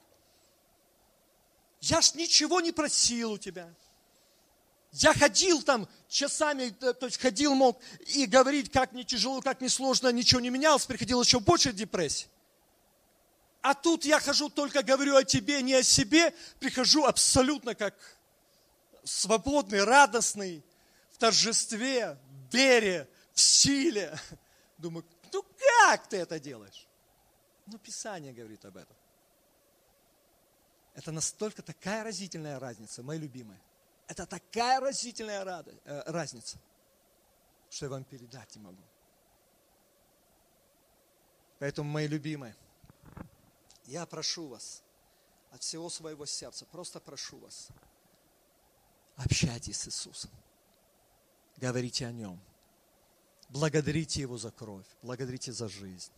[1.80, 3.72] Я ж ничего не просил у тебя.
[4.92, 9.60] Я ходил там часами, э, то есть ходил, мог и говорить, как мне тяжело, как
[9.60, 12.28] мне сложно, ничего не менялось, приходил еще больше депрессии.
[13.62, 17.94] А тут я хожу, только говорю о тебе, не о себе, прихожу абсолютно как
[19.04, 20.64] свободный, радостный,
[21.12, 22.18] в торжестве,
[22.50, 24.18] в вере, в силе.
[24.78, 25.44] Думаю, ну
[25.78, 26.88] как ты это делаешь?
[27.66, 28.96] Ну, Писание говорит об этом.
[31.00, 33.58] Это настолько такая разительная разница, мои любимые.
[34.06, 36.58] Это такая разительная э, разница,
[37.70, 38.82] что я вам передать не могу.
[41.58, 42.54] Поэтому, мои любимые,
[43.86, 44.82] я прошу вас
[45.50, 47.68] от всего своего сердца, просто прошу вас,
[49.16, 50.30] общайтесь с Иисусом,
[51.56, 52.38] говорите о Нем,
[53.48, 56.12] благодарите Его за кровь, благодарите за жизнь,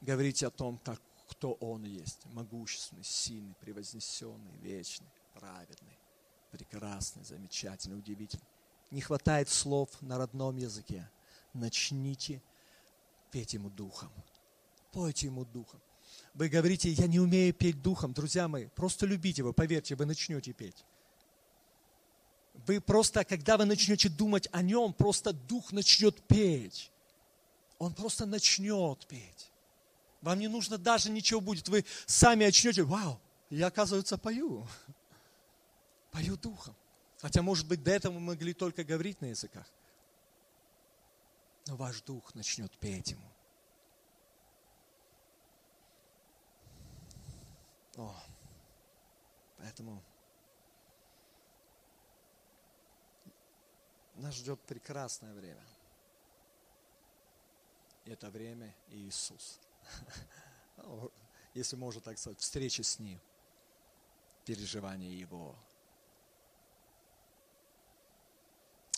[0.00, 2.24] говорите о том, как кто Он есть.
[2.26, 5.98] Могущественный, сильный, превознесенный, вечный, праведный,
[6.50, 8.46] прекрасный, замечательный, удивительный.
[8.90, 11.08] Не хватает слов на родном языке.
[11.52, 12.42] Начните
[13.30, 14.10] петь Ему Духом.
[14.92, 15.80] Пойте Ему Духом.
[16.34, 18.12] Вы говорите, я не умею петь Духом.
[18.12, 20.84] Друзья мои, просто любите Его, поверьте, вы начнете петь.
[22.66, 26.90] Вы просто, когда вы начнете думать о Нем, просто Дух начнет петь.
[27.78, 29.50] Он просто начнет петь.
[30.20, 31.68] Вам не нужно даже ничего будет.
[31.68, 34.66] Вы сами очнете, вау, я, оказывается, пою.
[36.10, 36.74] Пою духом.
[37.18, 39.66] Хотя, может быть, до этого мы могли только говорить на языках.
[41.66, 43.30] Но ваш дух начнет петь ему.
[47.96, 48.14] О,
[49.56, 50.02] поэтому
[54.14, 55.64] нас ждет прекрасное время.
[58.04, 59.58] Это время Иисус.
[61.54, 63.20] Если можно так сказать, встреча с Ним,
[64.44, 65.56] переживание Его,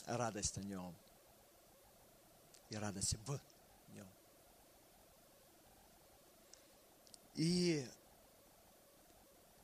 [0.06, 0.94] радость о Нем,
[2.70, 3.40] и радость в
[3.94, 4.06] нем.
[7.34, 7.88] И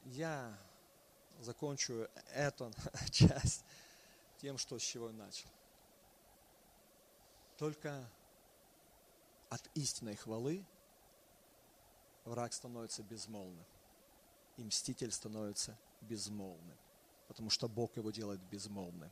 [0.06, 0.56] я
[1.40, 2.72] закончу эту
[3.10, 3.64] часть
[4.38, 5.48] тем, что с чего начал.
[7.58, 8.08] Только
[9.50, 10.64] от истинной хвалы
[12.24, 13.64] враг становится безмолвным,
[14.56, 16.76] и мститель становится безмолвным,
[17.28, 19.10] потому что Бог его делает безмолвным.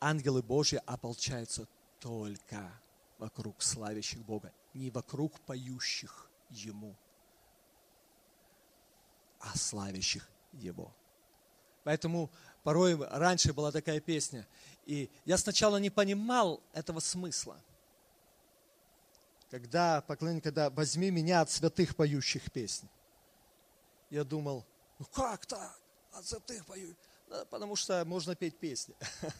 [0.00, 1.66] Ангелы Божьи ополчаются
[2.00, 2.72] только
[3.18, 6.96] вокруг славящих Бога, не вокруг поющих Ему,
[9.40, 10.92] а славящих Его.
[11.84, 12.30] Поэтому
[12.62, 14.46] порой раньше была такая песня,
[14.86, 17.60] и я сначала не понимал этого смысла.
[19.50, 22.88] Когда поклонник, когда возьми меня от святых поющих песен.
[24.08, 24.64] Я думал,
[24.98, 25.78] ну как так?
[26.12, 26.94] От святых пою?
[27.28, 28.94] Да, потому что можно петь песни.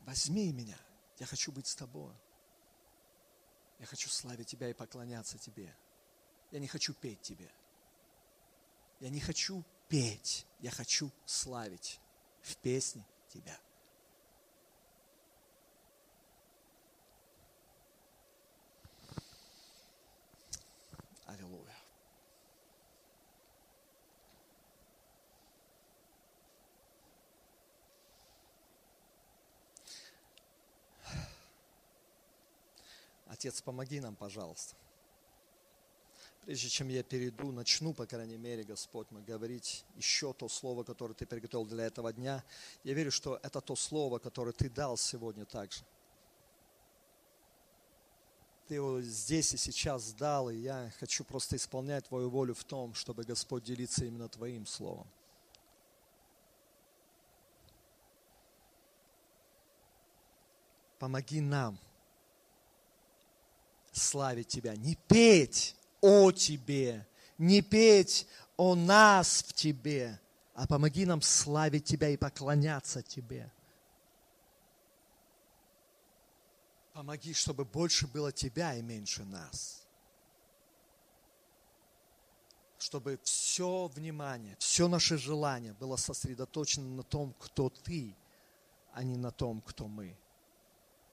[0.00, 0.78] Возьми меня,
[1.18, 2.14] я хочу быть с тобой.
[3.78, 5.74] Я хочу славить тебя и поклоняться тебе.
[6.50, 7.50] Я не хочу петь тебе.
[9.00, 12.00] Я не хочу петь, я хочу славить
[12.40, 13.58] в песне тебя.
[21.26, 21.76] Аллилуйя.
[33.36, 34.74] Отец, помоги нам, пожалуйста.
[36.46, 41.12] Прежде чем я перейду, начну, по крайней мере, Господь, мы говорить еще то слово, которое
[41.12, 42.42] Ты приготовил для этого дня.
[42.82, 45.84] Я верю, что это то слово, которое Ты дал сегодня также.
[48.68, 52.94] Ты его здесь и сейчас дал, и я хочу просто исполнять Твою волю в том,
[52.94, 55.06] чтобы Господь делиться именно Твоим словом.
[60.98, 61.78] Помоги нам
[63.96, 67.06] славить Тебя, не петь о Тебе,
[67.38, 70.20] не петь о нас в Тебе,
[70.54, 73.50] а помоги нам славить Тебя и поклоняться Тебе.
[76.92, 79.82] Помоги, чтобы больше было Тебя и меньше нас.
[82.78, 88.14] Чтобы все внимание, все наше желание было сосредоточено на том, кто Ты,
[88.92, 90.16] а не на том, кто мы.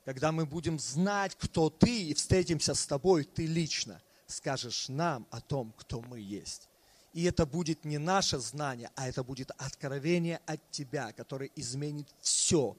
[0.05, 4.01] Когда мы будем знать, кто Ты, и встретимся с Тобой, Ты лично–
[4.33, 6.67] скажешь нам о том, кто мы есть.
[7.13, 12.75] И это будет не наше знание, а это будет откровение от Тебя, которое изменит все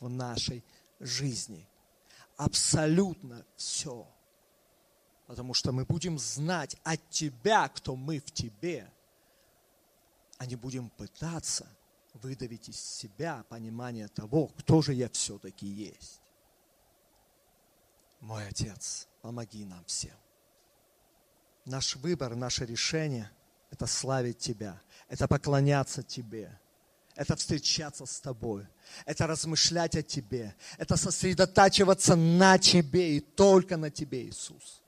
[0.00, 0.64] в нашей
[0.98, 1.66] жизни.
[2.36, 4.06] Абсолютно все.
[5.26, 8.90] Потому что мы будем знать от Тебя, кто мы в Тебе,
[10.38, 11.66] а не будем пытаться
[12.14, 16.20] выдавить из себя понимание того, кто же я все-таки есть.
[18.20, 20.16] Мой Отец, помоги нам всем
[21.66, 23.30] наш выбор, наше решение–
[23.70, 26.58] это славить Тебя, это поклоняться Тебе,
[27.16, 28.66] это встречаться с Тобой,
[29.04, 34.80] это размышлять о Тебе, это сосредотачиваться на Тебе и только на Тебе, Иисус.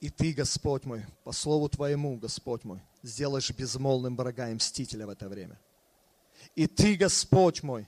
[0.00, 5.10] И Ты, Господь мой, по слову Твоему, Господь мой, сделаешь безмолвным врага и мстителя в
[5.10, 5.58] это время.
[6.54, 7.86] И Ты, Господь мой,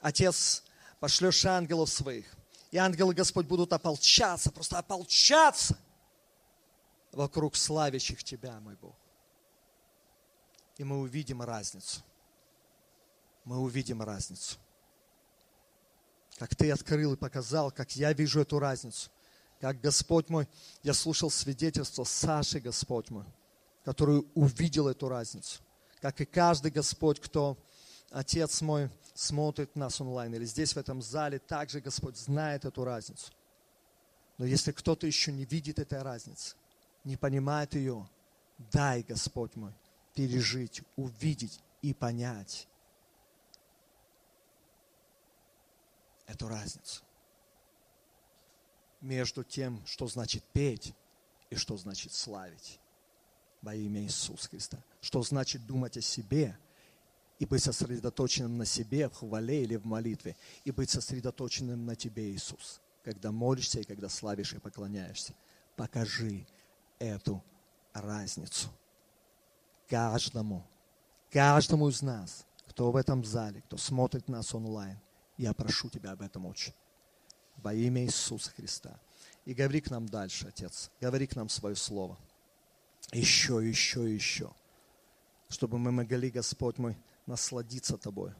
[0.00, 0.62] Отец,
[1.00, 2.26] пошлешь ангелов своих,
[2.74, 5.78] и ангелы, Господь, будут ополчаться, просто ополчаться
[7.12, 8.96] вокруг славящих Тебя, мой Бог.
[10.78, 12.02] И мы увидим разницу.
[13.44, 14.56] Мы увидим разницу.
[16.36, 19.08] Как Ты открыл и показал, как я вижу эту разницу.
[19.60, 20.48] Как Господь мой,
[20.82, 23.26] я слушал свидетельство Саши, Господь мой,
[23.84, 25.62] который увидел эту разницу.
[26.00, 27.56] Как и каждый Господь, кто,
[28.10, 33.32] Отец мой, смотрит нас онлайн или здесь в этом зале, также Господь знает эту разницу.
[34.38, 36.56] Но если кто-то еще не видит этой разницы,
[37.04, 38.08] не понимает ее,
[38.72, 39.72] дай, Господь мой,
[40.14, 42.66] пережить, увидеть и понять
[46.26, 47.02] эту разницу
[49.00, 50.94] между тем, что значит петь
[51.50, 52.80] и что значит славить
[53.62, 54.78] во имя Иисуса Христа.
[55.00, 56.58] Что значит думать о себе
[57.38, 62.30] и быть сосредоточенным на себе в хвале или в молитве, и быть сосредоточенным на тебе,
[62.30, 65.34] Иисус, когда молишься и когда славишь и поклоняешься.
[65.76, 66.46] Покажи
[66.98, 67.42] эту
[67.92, 68.68] разницу.
[69.88, 70.64] Каждому,
[71.30, 74.98] каждому из нас, кто в этом зале, кто смотрит нас онлайн,
[75.36, 76.72] я прошу Тебя об этом очень.
[77.56, 78.98] Во имя Иисуса Христа.
[79.44, 80.90] И говори к нам дальше, Отец.
[81.00, 82.18] Говори к нам свое слово.
[83.12, 84.52] Еще, еще, еще.
[85.48, 86.96] Чтобы мы могли, Господь мой,
[87.26, 88.34] насладиться Тобой.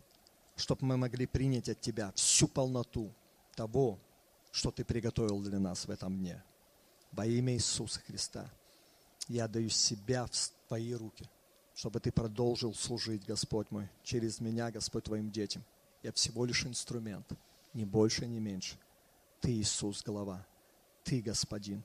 [0.57, 3.13] чтобы мы могли принять от Тебя всю полноту
[3.57, 3.99] того,
[4.53, 6.43] что Ты приготовил для нас в этом дне.
[7.13, 8.51] Во имя Иисуса Христа
[9.29, 10.31] я даю себя в
[10.69, 11.29] Твои руки,
[11.75, 15.65] чтобы Ты продолжил служить, Господь мой, через меня, Господь, Твоим детям.
[16.03, 17.27] Я всего лишь инструмент,
[17.73, 18.77] ни больше, ни меньше.
[19.41, 20.47] Ты Иисус, голова.
[21.03, 21.83] Ты, Господин.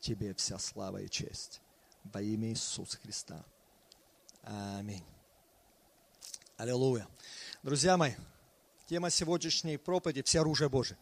[0.00, 1.60] Тебе вся слава и честь.
[2.04, 3.44] Во имя Иисуса Христа.
[4.42, 5.04] Аминь.
[6.58, 7.06] Аллилуйя.
[7.62, 8.14] Друзья мои,
[8.86, 10.98] тема сегодняшней проповеди– все оружие Божие.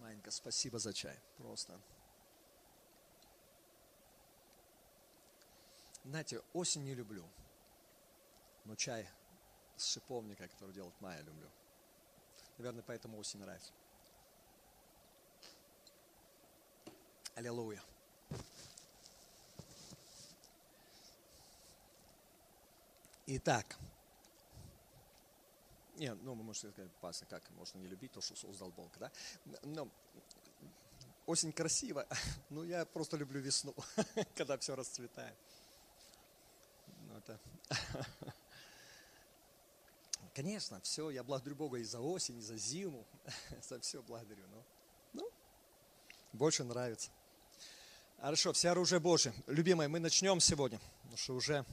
[0.00, 1.16] Манька, спасибо за чай.
[1.38, 1.80] Просто.
[6.02, 7.24] Знаете, осень не люблю,
[8.64, 9.08] но чай
[9.76, 11.48] с шиповника, который делает Майя, люблю.
[12.58, 13.72] Наверное, поэтому осень нравится.
[17.36, 17.80] Аллилуйя.
[23.26, 23.78] Итак,
[25.96, 29.12] нет, ну, вы можете сказать, пасtor, как можно не любить то, что создал Бог, да?
[29.62, 29.88] Но
[31.26, 32.06] осень красиво,
[32.50, 33.74] но я просто люблю весну,
[34.34, 35.36] когда все расцветает.
[37.08, 37.38] Ну, это...
[40.34, 43.06] Конечно, все, я благодарю Бога и за осень, и за зиму,
[43.62, 44.64] за все благодарю, но
[45.12, 45.30] ну,
[46.32, 47.10] больше нравится.
[48.18, 49.34] Хорошо, все оружие Божие.
[49.46, 51.66] Любимые, мы начнем сегодня, потому что уже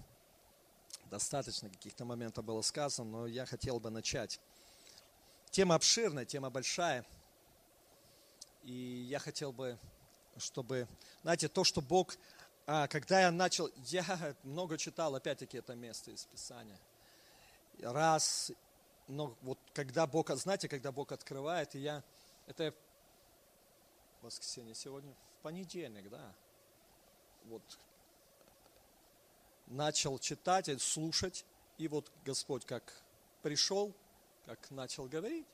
[1.10, 4.40] достаточно каких-то моментов было сказано, но я хотел бы начать.
[5.52, 7.06] Тема обширная, тема большая.
[8.64, 8.74] И
[9.10, 9.78] я хотел бы,
[10.38, 10.88] чтобы,
[11.24, 12.16] знаете, то, что Бог,
[12.68, 16.80] а, когда я начал, я много читал, опять-таки, это место из Писания.
[17.82, 18.52] Раз,
[19.08, 22.04] но вот когда Бог, знаете, когда Бог открывает, и я,
[22.46, 22.74] это
[24.22, 26.34] воскресенье сегодня, в понедельник, да,
[27.46, 27.64] вот
[29.70, 31.46] начал читать, слушать,
[31.78, 33.02] и вот Господь как
[33.42, 33.94] пришел,
[34.46, 35.48] как начал говорить,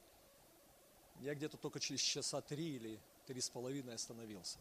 [1.21, 4.59] я где-то только через часа три или три с половиной остановился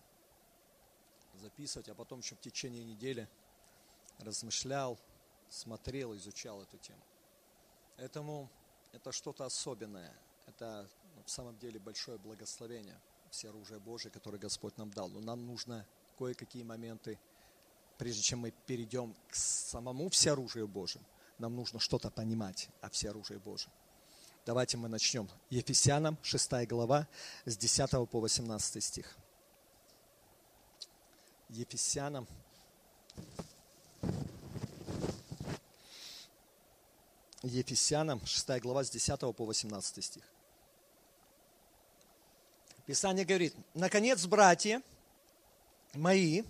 [1.41, 3.29] записывать, а потом еще в течение недели
[4.19, 4.99] размышлял,
[5.49, 7.03] смотрел, изучал эту тему.
[7.97, 8.51] Поэтому
[8.93, 10.15] это что-то особенное.
[10.47, 13.01] Это ну, в самом деле большое благословение,
[13.31, 15.09] все оружие Божие, которое Господь нам дал.
[15.09, 15.87] Но нам нужно
[16.19, 17.19] кое-какие моменты
[17.99, 21.05] прежде чем мы перейдем к самому всеоружию Божьему,
[21.39, 23.71] нам нужно что-то понимать о всеоружии Божьем.
[24.47, 25.29] Давайте мы начнем.
[25.51, 27.09] Ефесянам 6 глава
[27.47, 29.17] с 10 по 18 стих.
[31.49, 32.29] Ефесянам
[37.43, 40.23] Ефесянам 6 глава с 10 по 18 стих.
[42.87, 44.83] Писание говорит, наконец, братья
[45.95, 46.43] мои,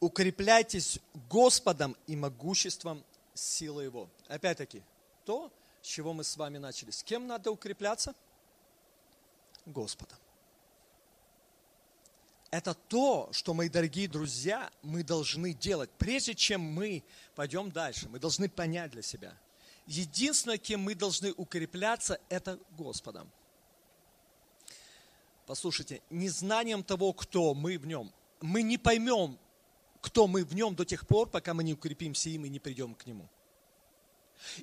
[0.00, 4.08] укрепляйтесь Господом и могуществом силы Его.
[4.28, 4.82] Опять-таки,
[5.24, 6.90] то, с чего мы с вами начали.
[6.90, 8.14] С кем надо укрепляться?
[9.64, 10.18] Господом.
[12.50, 15.90] Это то, что, мои дорогие друзья, мы должны делать.
[15.98, 17.02] Прежде чем мы
[17.34, 19.36] пойдем дальше, мы должны понять для себя.
[19.86, 23.30] Единственное, кем мы должны укрепляться, это Господом.
[25.46, 29.38] Послушайте, незнанием того, кто мы в нем, мы не поймем,
[30.06, 32.94] кто мы в нем до тех пор, пока мы не укрепимся им и не придем
[32.94, 33.28] к нему.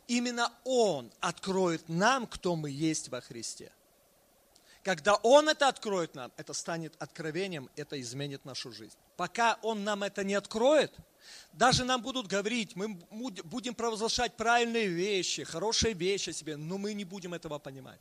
[0.07, 3.69] Именно Он откроет нам, кто мы есть во Христе.
[4.83, 8.95] Когда Он это откроет нам, это станет откровением, это изменит нашу жизнь.
[9.17, 10.95] Пока Он нам это не откроет,
[11.51, 12.93] даже нам будут говорить, мы
[13.43, 17.99] будем провозглашать правильные вещи, хорошие вещи о себе, но мы не будем этого понимать.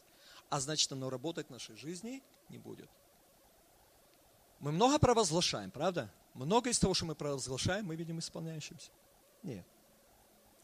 [0.48, 2.88] А значит, оно работать в нашей жизни не будет.
[4.60, 6.08] Мы много провозглашаем, правда?
[6.34, 8.90] Много из того, что мы провозглашаем, мы видим исполняющимся.
[9.42, 9.66] Нет.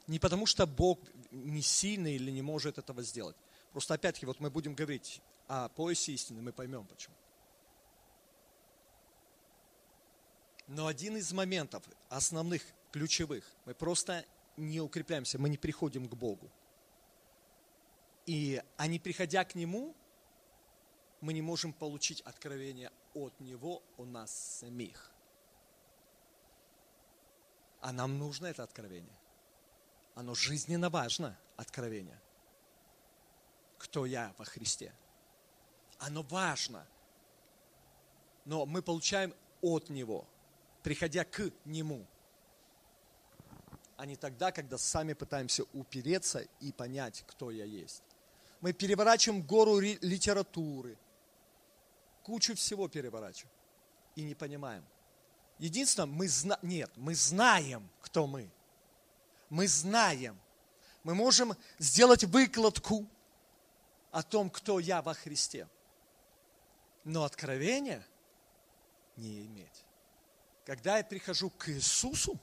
[0.06, 0.98] Не потому, что Бог
[1.30, 3.36] не сильный или не может этого сделать.
[3.72, 7.14] Просто опять-таки, вот мы будем говорить о поясе истины, мы поймем почему.
[10.66, 12.62] Но один из моментов, основных,
[12.92, 14.24] ключевых, мы просто
[14.56, 16.50] не укрепляемся, мы не приходим к Богу.
[18.26, 19.94] И, а не приходя к Нему,
[21.20, 25.10] мы не можем получить откровение от Него о нас самих.
[27.80, 29.16] А нам нужно это откровение.
[30.14, 32.20] Оно жизненно важно, откровение.
[33.78, 34.92] Кто я во Христе.
[35.98, 36.84] Оно важно.
[38.44, 40.26] Но мы получаем от Него,
[40.82, 42.04] приходя к Нему.
[43.96, 48.02] А не тогда, когда сами пытаемся упереться и понять, кто я есть.
[48.60, 50.96] Мы переворачиваем гору литературы,
[52.24, 53.52] кучу всего переворачиваем
[54.16, 54.84] и не понимаем–
[55.58, 56.58] Единственное, мы зна...
[56.62, 58.50] нет, мы знаем, кто мы.
[59.50, 60.38] Мы знаем,
[61.04, 63.06] Мы можем сделать выкладку
[64.10, 65.68] о том, кто я во Христе.
[67.04, 68.04] Но откровения
[69.16, 69.84] не иметь.
[70.66, 72.38] Когда я прихожу к Иисусу,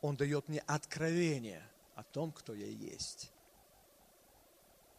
[0.00, 1.62] Он дает мне откровение
[1.94, 3.31] о том, кто я есть.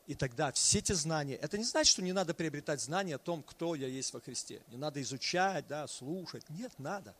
[0.05, 3.41] И тогда все эти знания, это не значит, что не надо приобретать знания о том,
[3.41, 4.61] кто я есть во Христе.
[4.67, 6.43] Не надо изучать, да, слушать.
[6.49, 7.15] Нет, надо.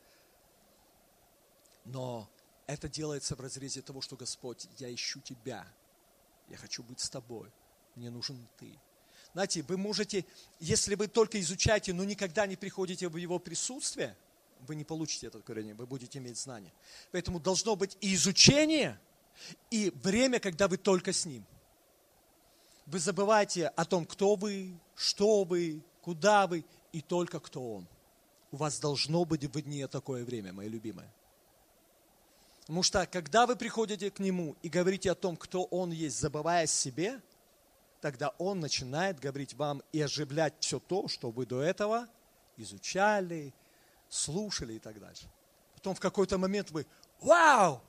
[1.86, 2.30] Но
[2.68, 5.66] это делается в разрезе того, что Господь, я ищу Тебя.
[6.50, 7.50] Я хочу быть с Тобой.
[7.96, 8.78] Мне нужен Ты.
[9.32, 10.26] Знаете, вы можете,
[10.60, 14.16] если вы только изучаете, но никогда не приходите в Его присутствие,
[14.68, 16.72] вы не получите это откровение, вы будете иметь знания.
[17.12, 19.00] Поэтому должно быть и изучение,
[19.72, 21.46] и время, когда вы только с Ним.
[22.86, 27.88] Вы забываете о том, кто вы, что вы, куда вы, и только кто Он.
[28.52, 31.10] У вас должно быть в дне такое время, мои любимые.
[32.62, 36.68] Потому что, когда вы приходите к Нему и говорите о том, кто Он есть, забывая
[36.68, 37.22] себе,
[38.02, 42.08] тогда Он начинает говорить вам и оживлять все то, что вы до этого
[42.58, 43.54] изучали,
[44.10, 45.28] слушали и так дальше.
[45.74, 46.86] Потом в какой-то момент вы,
[47.22, 47.82] вау,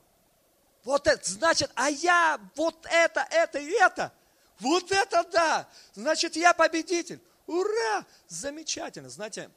[0.83, 4.13] вот это, значит, а я вот это, это и это–
[4.59, 5.69] вот это да!
[5.93, 7.21] Значит, я победитель.
[7.47, 8.05] Ура!
[8.27, 9.09] Замечательно.
[9.09, 9.49] Знаете,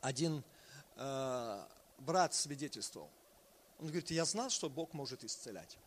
[0.00, 0.42] один
[0.96, 1.64] э,
[1.98, 3.10] брат свидетельствовал.
[3.78, 5.78] Он говорит, я знал, что Бог может исцелять.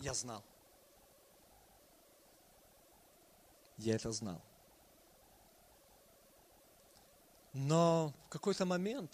[0.00, 0.42] Я знал.
[3.78, 4.40] Я это знал.
[7.52, 9.12] Но в какой-то момент,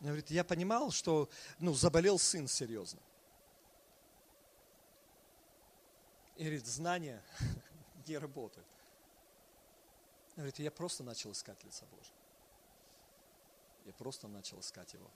[0.00, 3.00] он говорит, я понимал, что ну, заболел сын серьезно.
[6.36, 7.22] Говорит, знания
[8.06, 8.66] не работают.
[10.36, 12.16] Он говорит, я просто начал искать лица Божьего.
[13.84, 15.08] Я просто начал искать Его.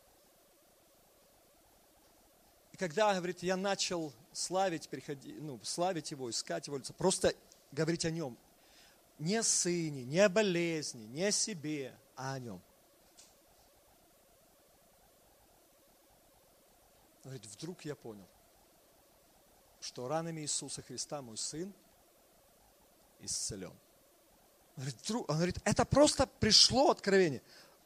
[2.73, 7.35] И когда, говорит, я начал славить, приходи, ну, славить Его, искать Его лицо, просто
[7.73, 8.37] говорить о Нем,
[9.19, 12.63] не о сыне, не о болезни, не о себе, а о Нем.
[17.25, 18.27] Он говорит, вдруг я понял,
[19.81, 21.73] что ранами Иисуса Христа мой сын
[23.21, 23.73] исцелен.
[24.77, 27.43] Он говорит, он говорит, это просто пришло откровение.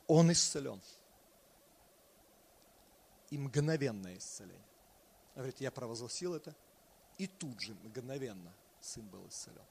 [0.06, 0.80] Он исцелен.
[3.30, 4.66] И мгновенное исцеление.
[5.34, 6.54] Он говорит, я провозгласил это,
[7.16, 9.64] и тут же мгновенно сын был исцелен.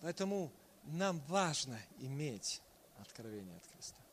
[0.00, 0.52] Поэтому
[0.84, 2.62] нам важно иметь
[2.98, 4.05] откровение от Христа.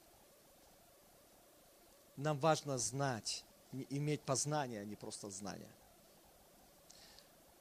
[2.17, 3.43] Нам важно знать,
[3.89, 5.69] иметь познание, а не просто знание.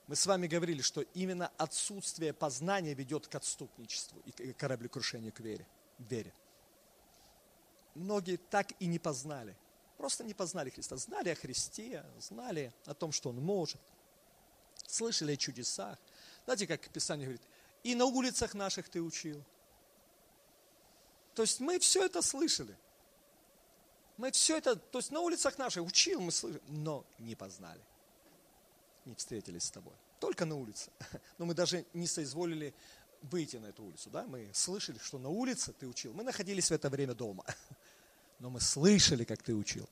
[0.09, 5.41] Мы с вами говорили, что именно отсутствие познания ведет к отступничеству и к кораблекрушению к
[5.41, 5.67] вере.
[5.99, 6.35] вере.
[7.95, 9.57] Многие так и не познали.
[9.97, 10.97] Просто не познали Христа.
[10.97, 13.81] Знали о Христе, знали о том, что Он может.
[14.87, 15.99] Слышали о чудесах.
[16.45, 17.43] Знаете, как Писание говорит,
[17.83, 19.43] и на улицах наших ты учил.
[21.35, 22.77] То есть мы все это слышали.
[24.23, 27.81] Мы все это, то есть на улицах наших учил, мы слышали, но не познали.
[29.05, 29.95] Не встретились с тобой.
[30.21, 30.93] Только на улице.
[31.39, 32.73] Но мы даже не соизволили
[33.23, 34.11] выйти на эту улицу.
[34.11, 34.25] Да?
[34.29, 36.13] Мы слышали, что на улице ты учил.
[36.13, 37.45] Мы находились в это время дома.
[38.39, 39.89] Но мы слышали, как ты учил.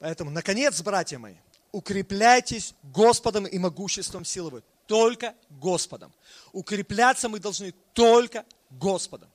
[0.00, 1.36] Поэтому, наконец, братья мои,
[1.72, 4.62] укрепляйтесь Господом и могуществом силы.
[4.86, 6.12] Только Господом.
[6.52, 9.30] Укрепляться мы должны только Господом.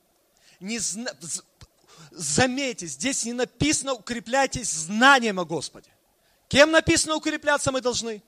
[0.60, 0.78] Не,
[2.16, 5.90] Заметьте, здесь не написано укрепляйтесь знанием о Господе.
[6.46, 8.22] Кем написано укрепляться мы должны?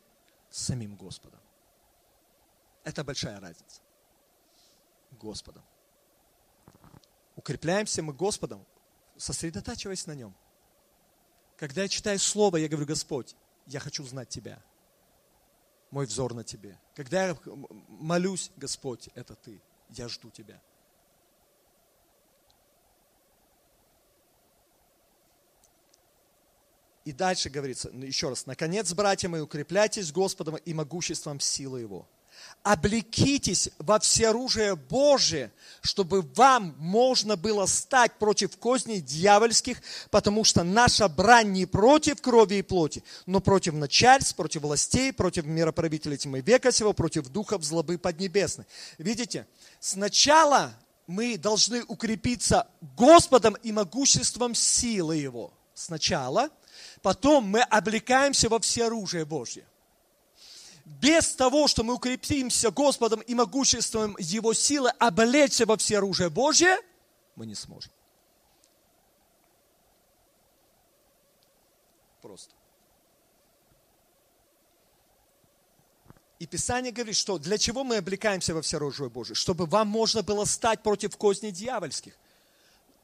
[0.51, 1.41] Самим Господом.
[2.82, 3.80] Это большая разница.
[5.12, 5.64] Господом.
[7.37, 8.66] Укрепляемся мы Господом,
[9.16, 10.34] сосредотачиваясь на Нем.
[11.57, 14.61] Когда я читаю Слово, я говорю, Господь, я хочу знать Тебя.
[15.93, 16.76] Мой взор на Тебе.
[16.97, 17.37] Когда я
[17.89, 19.62] молюсь, Господь, это Ты.
[19.91, 20.61] Я жду Тебя.
[27.07, 32.09] И дальше говорится, ну, еще раз, наконец, братья мои, укрепляйтесь Господом и могуществом силы Его.
[32.64, 35.52] Облекитесь во всеоружие Божие,
[35.82, 39.80] чтобы вам можно было стать против козней дьявольских,
[40.11, 45.44] потому что наша брань не против крови и плоти, но против начальств, против властей, против
[45.44, 48.66] мироправителей тьмы века сего, против духов злобы поднебесной.
[48.98, 49.46] Видите,
[49.78, 50.74] сначала
[51.07, 55.52] мы должны укрепиться Господом и могуществом силы Его.
[55.72, 56.50] Сначала–
[57.03, 59.66] Потом мы облекаемся во все оружие Божье.
[60.85, 66.79] Без того, что мы укрепимся Господом и могуществом Его силы, облечься во все оружие Божье,
[67.35, 67.91] мы не сможем.
[72.22, 72.55] Просто.
[76.39, 79.35] И Писание говорит, что для чего мы облекаемся во все оружие Божье?
[79.35, 82.16] Чтобы вам можно было стать против козней дьявольских.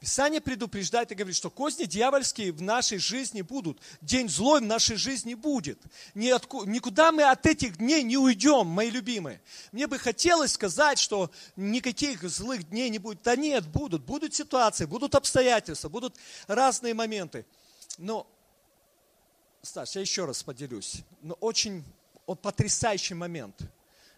[0.02, 3.80] Писание предупреждает и говорит, что козни дьявольские в нашей жизни будут.
[4.00, 5.80] День злой в нашей жизни будет.
[6.14, 9.40] Никуда мы от этих дней не уйдем, мои любимые.
[9.70, 13.22] Мне бы хотелось сказать, что никаких злых дней не будет.
[13.22, 14.02] Да нет, будут.
[14.02, 16.16] Будут ситуации, будут обстоятельства, будут
[16.48, 17.46] разные моменты.
[17.96, 18.26] Но,
[19.62, 20.96] Стас, я еще раз поделюсь.
[21.20, 21.84] Но очень
[22.26, 23.54] вот потрясающий момент,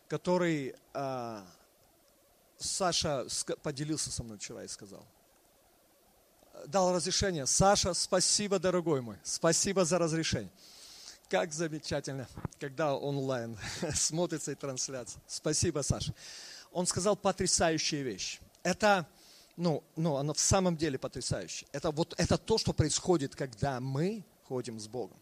[0.08, 1.42] который э,
[2.56, 3.26] Саша
[3.62, 5.04] поделился со мной вчера и сказал
[6.66, 7.46] дал разрешение.
[7.46, 9.16] Саша, спасибо, дорогой мой.
[9.22, 10.50] Спасибо за разрешение.
[11.28, 12.28] Как замечательно,
[12.60, 13.58] когда онлайн
[13.94, 15.22] смотрится и трансляция.
[15.26, 16.14] Спасибо, Саша.
[16.72, 18.40] Он сказал потрясающую вещь.
[18.62, 19.06] Это,
[19.56, 21.66] ну, ну, оно в самом деле потрясающе.
[21.72, 25.16] Это вот это то, что происходит, когда мы ходим с Богом.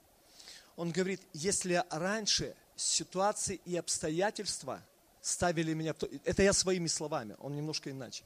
[0.76, 4.83] Он говорит, если раньше ситуации и обстоятельства
[5.20, 8.24] ставили меня в это я своими словами, он немножко иначе,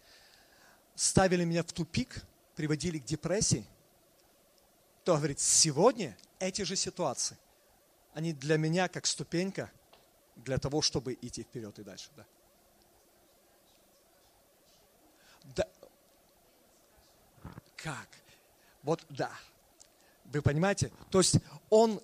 [0.95, 2.23] ставили меня в тупик–
[2.57, 3.65] приводили к депрессии,
[5.05, 7.39] то, говорит, сегодня эти же ситуации,
[8.15, 9.71] они для меня как ступенька
[10.35, 12.11] для того, чтобы идти вперед и дальше.
[12.17, 12.27] Да.
[15.55, 15.69] Да.
[17.77, 18.09] Как?
[18.83, 19.31] Вот да.
[20.25, 20.91] Вы понимаете?
[21.11, 21.37] То есть
[21.71, 22.03] он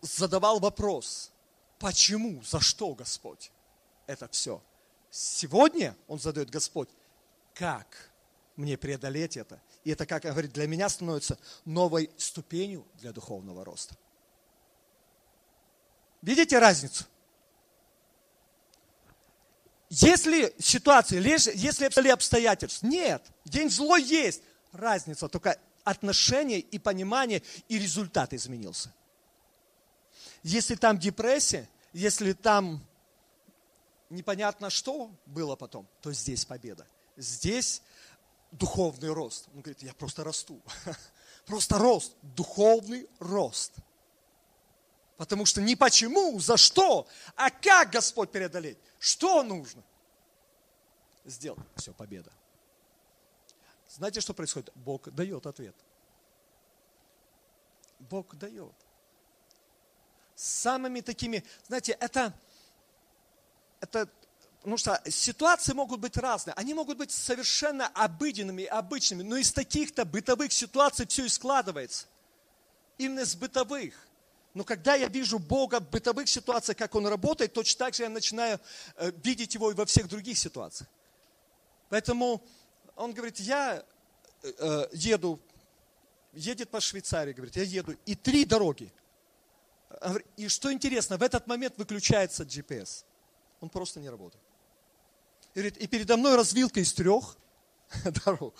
[0.00, 1.32] задавал вопрос,
[1.78, 3.50] почему, за что Господь
[4.06, 4.62] это все?
[5.10, 6.88] Сегодня он задает Господь,
[7.54, 8.10] как
[8.56, 9.60] мне преодолеть это?
[9.84, 13.94] И это, как говорит, для меня становится новой ступенью для духовного роста.
[16.22, 17.04] Видите разницу?
[19.90, 24.42] Если ситуация, если обстоятельства, нет, день злой есть.
[24.72, 28.92] Разница только отношение и понимание, и результат изменился.
[30.42, 32.84] Если там депрессия, если там
[34.08, 36.86] непонятно что было потом, то здесь победа.
[37.16, 37.82] Здесь
[38.54, 39.48] духовный рост.
[39.54, 40.62] Он говорит, я просто расту.
[41.46, 43.74] Просто рост, духовный рост.
[45.18, 48.78] Потому что не почему, за что, а как Господь преодолеть.
[48.98, 49.82] Что нужно?
[51.24, 51.66] Сделать.
[51.76, 52.32] Все, победа.
[53.90, 54.70] Знаете, что происходит?
[54.74, 55.76] Бог дает ответ.
[57.98, 58.74] Бог дает.
[60.34, 62.34] Самыми такими, знаете, это,
[63.80, 64.08] это
[64.64, 66.54] Потому что ситуации могут быть разные.
[66.54, 69.22] Они могут быть совершенно обыденными, обычными.
[69.22, 72.06] Но из таких-то бытовых ситуаций все и складывается.
[72.96, 73.92] Именно из бытовых.
[74.54, 78.08] Но когда я вижу Бога в бытовых ситуациях, как Он работает, точно так же я
[78.08, 78.58] начинаю
[78.96, 80.88] э, видеть Его и во всех других ситуациях.
[81.90, 82.42] Поэтому
[82.96, 83.84] Он говорит, я
[84.42, 85.38] э, э, еду,
[86.32, 88.90] едет по Швейцарии, говорит, я еду, и три дороги.
[90.38, 93.04] И что интересно, в этот момент выключается GPS.
[93.60, 94.43] Он просто не работает.
[95.54, 97.36] И, говорит, и передо мной развилка из трех
[98.24, 98.54] дорог.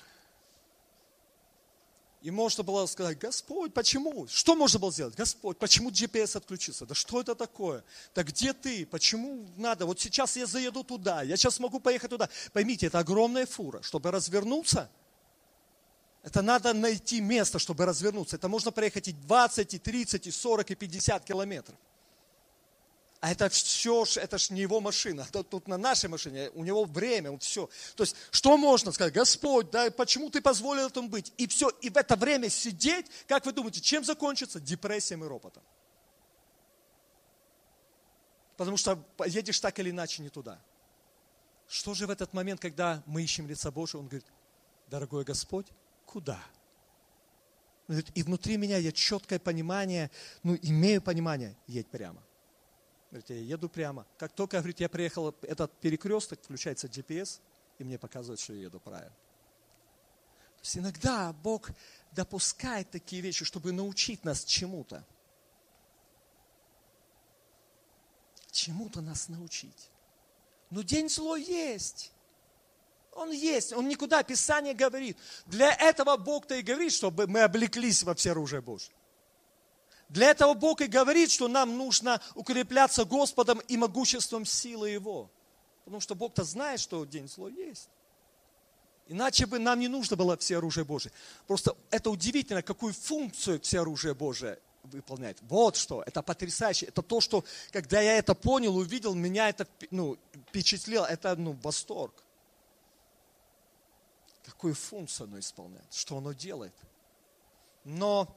[2.23, 4.27] И можно было сказать, Господь, почему?
[4.29, 5.15] Что можно было сделать?
[5.15, 6.87] Господь, почему GPS отключился?
[6.87, 7.85] Да что это такое?
[8.15, 8.87] Да где ты?
[8.87, 9.85] Почему надо?
[9.85, 12.31] Вот сейчас я заеду туда, я сейчас могу поехать туда.
[12.55, 13.83] Поймите, это огромная фура.
[13.83, 14.89] Чтобы развернуться,
[16.23, 18.37] это надо найти место, чтобы развернуться.
[18.37, 21.77] Это можно проехать и 20, и 30, и 40, и 50 километров.
[23.25, 26.85] А это все, это ж не его машина, это тут на нашей машине, у него
[26.85, 27.71] время, вот все.
[27.97, 29.15] То есть, что можно сказать?
[29.15, 31.33] Господь, да, почему ты позволил этому быть?
[31.39, 34.61] И все, и в это время сидеть, как вы думаете, чем закончится?
[34.61, 35.63] Депрессией и ропотом.
[38.59, 40.61] Потому что едешь так или иначе не туда.
[41.67, 44.27] Что же в этот момент, когда мы ищем лица Божьего, он говорит,
[44.89, 45.69] дорогой Господь,
[46.05, 46.39] куда?
[48.15, 50.11] И внутри меня есть четкое понимание,
[50.43, 52.23] ну, имею понимание, едь прямо.
[53.15, 54.05] Говорит, я еду прямо.
[54.19, 57.39] Как только, говорит, я приехал, этот перекресток, включается GPS,
[57.79, 59.15] и мне показывает, что я еду правильно.
[60.57, 61.71] То есть иногда Бог
[62.11, 65.05] допускает такие вещи, чтобы научить нас чему-то.
[68.51, 69.91] Чему-то нас научить.
[70.71, 72.11] Но день злой есть.
[73.13, 75.17] Он есть, он никуда, Писание говорит.
[75.47, 78.93] Для этого Бог-то и говорит, чтобы мы облеклись во все оружие Божье.
[80.15, 85.29] Для этого Бог и говорит, что нам нужно укрепляться Господом и могуществом силы Его.
[85.85, 87.89] Потому что Бог-то знает, что день злой есть.
[89.09, 91.13] Иначе бы нам не нужно было все оружие Божие.
[91.49, 95.39] Просто это удивительно, какую функцию все оружие Божие выполняет.
[95.43, 96.87] Вот что, это потрясающе.
[96.87, 100.17] Это то, что, когда я это понял, увидел, меня это ну,
[100.49, 101.07] впечатлило.
[101.07, 102.15] Это ну, восторг.
[104.45, 106.75] Какую функцию оно исполняет, что оно делает.
[107.83, 108.33] Но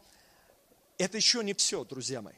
[0.98, 2.36] это еще не все, друзья мои.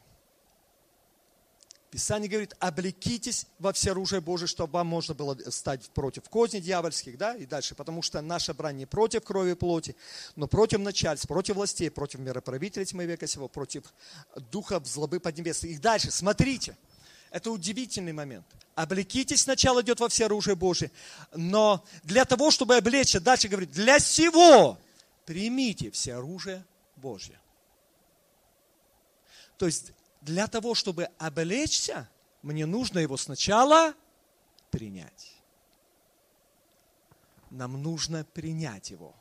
[1.91, 7.18] Писание говорит, облекитесь во все оружие Божие, чтобы вам можно было стать против козни дьявольских,
[7.18, 9.95] да, и дальше, потому что наша брань не против крови и плоти,
[10.36, 13.91] но против начальств, против властей, против мироправителей тьмы века сего, против
[14.51, 15.72] духов злобы поднебесных.
[15.72, 16.78] И дальше, смотрите,
[17.32, 18.45] это удивительный момент.
[18.76, 20.91] Облекитесь, сначала идет во все оружие Божие,
[21.34, 24.78] но для того, чтобы облечься, дальше говорит, для всего
[25.26, 26.64] примите все оружие
[26.95, 27.39] Божье.
[29.60, 29.91] То есть
[30.22, 32.10] для того, чтобы облечься,
[32.41, 33.93] мне нужно его сначала
[34.72, 35.36] принять.
[37.49, 39.14] Нам нужно принять его.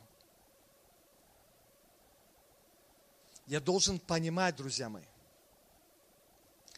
[3.46, 5.02] Я должен понимать, друзья мои,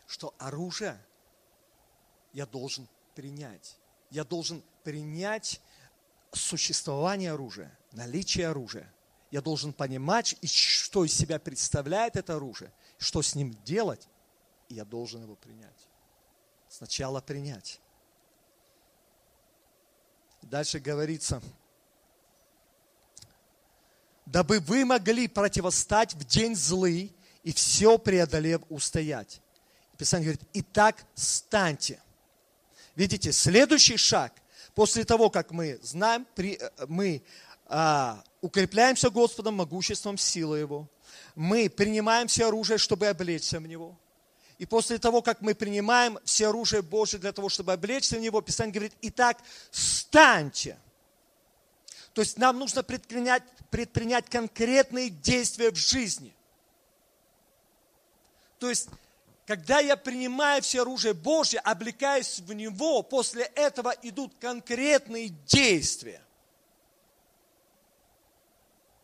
[0.06, 0.98] что оружие
[2.32, 3.76] я должен принять.
[4.08, 5.60] Я должен принять
[6.32, 8.90] существование оружия, наличие оружия.
[9.30, 14.06] Я должен понимать, что из себя представляет это оружие, что с ним делать,
[14.68, 15.88] я должен его принять.
[16.68, 17.80] Сначала принять.
[20.42, 21.42] Дальше говорится,
[24.26, 29.40] дабы вы могли противостать в день злый и все преодолев устоять.
[29.96, 32.00] Писание говорит, и так станьте.
[32.94, 34.32] Видите, следующий шаг,
[34.74, 37.22] после того, как мы знаем, э, мы
[37.66, 40.88] а, укрепляемся Господом, могуществом, силой Его,
[41.34, 43.96] мы принимаем все оружие, чтобы облечься в него.
[44.58, 48.42] И после того, как мы принимаем все оружие Божие для того, чтобы облечься в него,
[48.42, 49.38] Писание говорит, итак,
[49.70, 50.78] станьте.
[52.12, 56.34] То есть нам нужно предпринять, предпринять конкретные действия в жизни.
[58.58, 58.88] То есть,
[59.46, 66.20] когда я принимаю все оружие Божье, облекаюсь в него, после этого идут конкретные действия.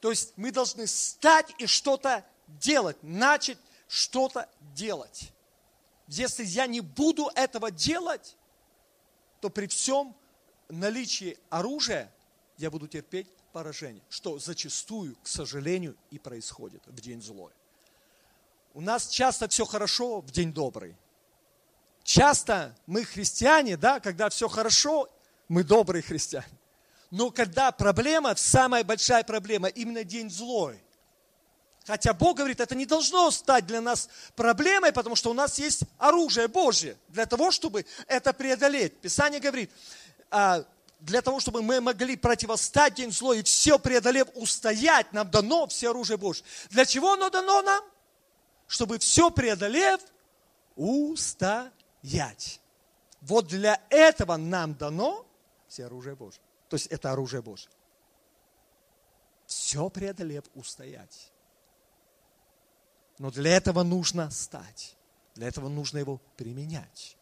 [0.00, 5.32] То есть мы должны стать и что-то делать, начать что-то делать.
[6.08, 8.36] Если я не буду этого делать,
[9.40, 10.14] то при всем
[10.68, 12.12] наличии оружия
[12.58, 17.52] я буду терпеть поражение, что зачастую, к сожалению, и происходит в день злой.
[18.74, 20.96] У нас часто все хорошо в день добрый.
[22.02, 25.08] Часто мы христиане, да, когда все хорошо,
[25.48, 26.46] мы добрые христиане.
[27.16, 30.78] Но когда проблема, самая большая проблема, именно день злой.
[31.86, 35.84] Хотя Бог говорит, это не должно стать для нас проблемой, потому что у нас есть
[35.96, 38.98] оружие Божье для того, чтобы это преодолеть.
[39.00, 39.70] Писание говорит,
[40.30, 40.66] а,
[41.00, 45.88] для того, чтобы мы могли противостать день злой и все преодолев, устоять, нам дано все
[45.88, 46.44] оружие Божье.
[46.68, 47.82] Для чего оно дано нам?
[48.66, 50.02] Чтобы все преодолев,
[50.74, 52.60] устоять.
[53.22, 55.24] Вот для этого нам дано
[55.66, 56.42] все оружие Божье.
[56.68, 57.70] То есть это оружие Божье.
[59.46, 61.32] Все преодолев, устоять.
[63.18, 64.96] Но для этого нужно стать.
[65.34, 67.16] Для этого нужно его применять.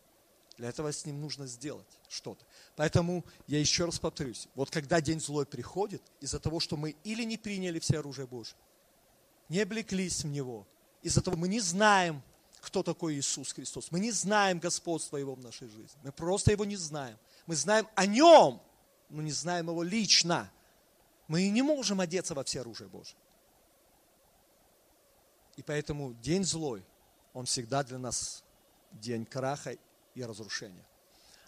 [0.57, 2.45] Для этого с ним нужно сделать что-то.
[2.77, 4.49] Поэтому я еще раз повторюсь.
[4.55, 8.57] Вот когда день злой приходит, из-за того, что мы или не приняли все оружие Божье,
[9.49, 10.67] не облеклись в него,
[11.03, 12.23] из-за того мы не знаем,
[12.61, 13.91] кто такой Иисус Христос.
[13.91, 16.01] Мы не знаем господства Его в нашей жизни.
[16.03, 17.19] Мы просто Его не знаем.
[17.47, 18.63] Мы знаем о Нем,
[19.15, 20.51] но не знаем Его лично.
[21.29, 23.17] Мы не можем одеться во все оружие Божие.
[25.57, 26.85] И поэтому день злой,
[27.33, 28.43] он всегда для нас
[28.93, 29.77] день краха
[30.15, 30.85] и разрушения.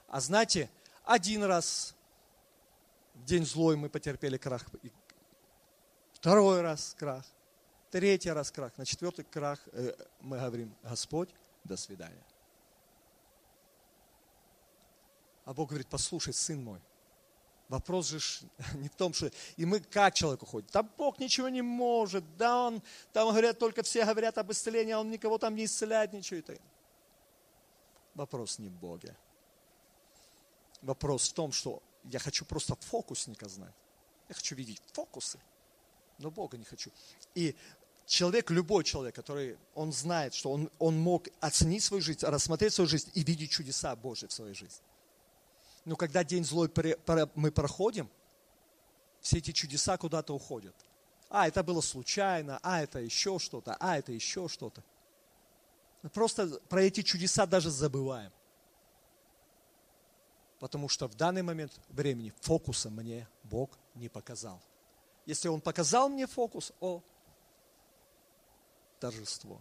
[0.09, 0.71] А знаете,
[1.05, 1.95] один раз
[3.15, 4.65] в день злой мы потерпели крах,
[6.13, 7.25] второй раз крах,
[7.91, 11.31] третий раз крах, на четвертый крах э, мы говорим, Господь,
[11.65, 12.25] до свидания.
[15.45, 16.81] А Бог говорит, послушай, сын мой,
[17.69, 18.21] Вопрос же
[18.75, 20.69] не в том, что и мы как человеку ходим.
[20.69, 25.01] Там Бог ничего не может, да он, там говорят, только все говорят об исцелении, а
[25.01, 26.39] он никого там не исцеляет, ничего.
[26.41, 26.57] Это.
[28.15, 29.17] Вопрос не в Боге.
[30.83, 33.75] Вопрос в том, что я хочу просто фокусника знать.
[34.29, 35.39] Я хочу видеть фокусы,
[36.19, 36.91] но Бога не хочу.
[37.35, 37.57] И
[38.07, 42.89] человек, любой человек, который, он знает, что он, он мог оценить свою жизнь, рассмотреть свою
[42.89, 44.83] жизнь и видеть чудеса Божьи в своей жизни.
[45.87, 46.71] Но когда день злой
[47.37, 48.11] мы проходим,
[49.21, 50.75] все эти чудеса куда-то уходят.
[51.31, 54.83] А, это было случайно, а, это еще что-то, а, это еще что-то.
[56.13, 58.33] Просто про эти чудеса даже забываем.
[60.59, 64.61] Потому что в данный момент времени фокуса мне Бог не показал.
[65.25, 67.01] Если Он показал мне фокус, о,
[68.99, 69.61] торжество,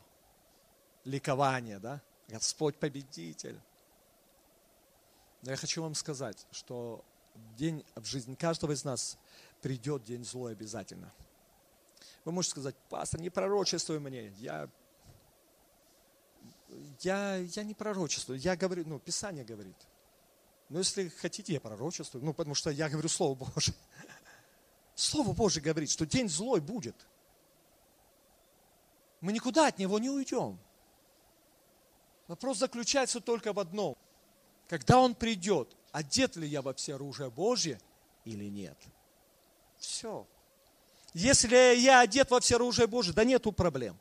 [1.04, 2.02] ликование, да?
[2.28, 3.60] Господь победитель.
[5.46, 7.06] Но я хочу вам сказать, что
[7.56, 9.16] день в жизни каждого из нас
[9.62, 11.14] придет день злой обязательно.
[12.24, 14.68] Вы можете сказать, пастор, не пророчествуй мне, я
[17.02, 19.78] я, я не пророчествую, я говорю, ну, Писание говорит.
[20.70, 23.76] Но если хотите, я пророчествую, ну, потому что я говорю Слово Божие.
[24.96, 26.96] Слово Божие говорит, что день злой будет.
[29.22, 30.58] Мы никуда от него не уйдем.
[32.28, 33.96] Вопрос заключается только в одном.
[34.68, 37.80] Когда он придет, одет ли я во все оружие Божье
[38.24, 38.78] или нет?
[39.78, 40.26] Все.
[41.14, 43.98] Если я одет во все оружие Божие, да нету проблем.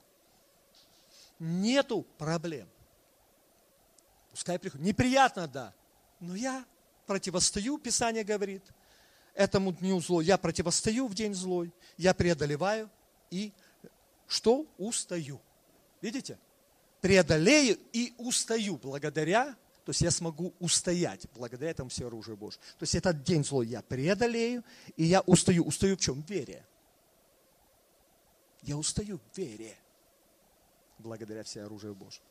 [1.38, 2.68] Нету проблем.
[4.30, 4.86] Пускай приходит.
[4.86, 5.72] Неприятно, да.
[6.20, 6.64] Но я
[7.06, 8.62] противостою, Писание говорит,
[9.34, 10.24] этому дню злой.
[10.24, 11.72] Я противостою в день злой.
[11.96, 12.90] Я преодолеваю
[13.30, 13.52] и
[14.26, 14.66] что?
[14.78, 15.40] Устаю.
[16.00, 16.38] Видите?
[17.00, 19.54] Преодолею и устаю благодаря,
[19.85, 22.62] то есть я смогу устоять благодаря этому все оружию Божьему.
[22.78, 24.64] То есть этот день злой я преодолею,
[24.97, 25.64] и я устаю.
[25.64, 26.22] Устаю в чем?
[26.22, 26.64] В вере.
[28.62, 29.76] Я устаю в вере
[30.99, 32.26] благодаря все оружию Божьему.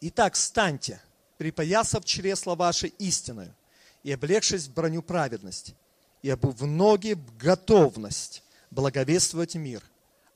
[0.00, 0.98] Итак, станьте,
[1.36, 3.54] припоясав чресла ваши истиною,
[4.02, 5.76] и облегшись в броню праведности,
[6.22, 9.82] и обув ноги в готовность благовествовать мир.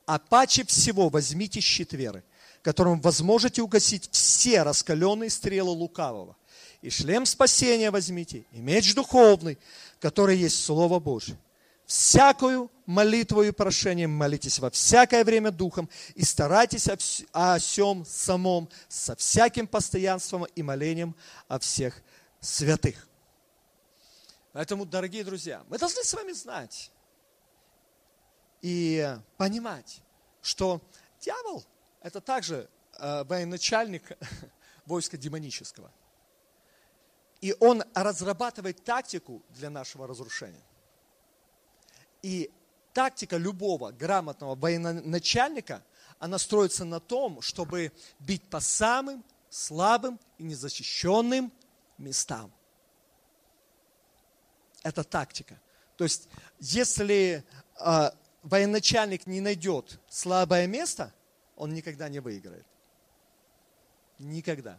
[0.06, 2.22] А паче всего возьмите щит веры,
[2.62, 6.36] которым возможете угасить все раскаленные стрелы лукавого.
[6.82, 9.58] И шлем спасения возьмите, и меч духовный,
[10.00, 11.38] который есть Слово Божье
[11.86, 16.88] всякую молитву и прошением молитесь во всякое время духом и старайтесь
[17.32, 21.14] о всем самом со всяким постоянством и молением
[21.48, 22.02] о всех
[22.40, 23.06] святых.
[24.52, 26.90] Поэтому, дорогие друзья, мы должны с вами знать
[28.64, 30.00] и понимать,
[30.40, 30.80] что
[31.20, 31.62] дьявол–
[32.00, 32.66] это также
[32.98, 34.16] э, военачальник
[34.86, 35.92] войска демонического.
[37.42, 40.64] И он разрабатывает тактику для нашего разрушения.
[42.22, 42.50] И
[42.94, 45.82] тактика любого грамотного военачальника,
[46.18, 51.52] она строится на том, чтобы бить по самым слабым и незащищенным
[51.98, 52.50] местам.
[54.82, 55.60] Это тактика.
[55.96, 57.44] То есть, если
[57.78, 58.10] э,
[58.44, 61.12] военачальник не найдет слабое место,
[61.56, 62.64] он никогда не выиграет.
[64.20, 64.78] Никогда.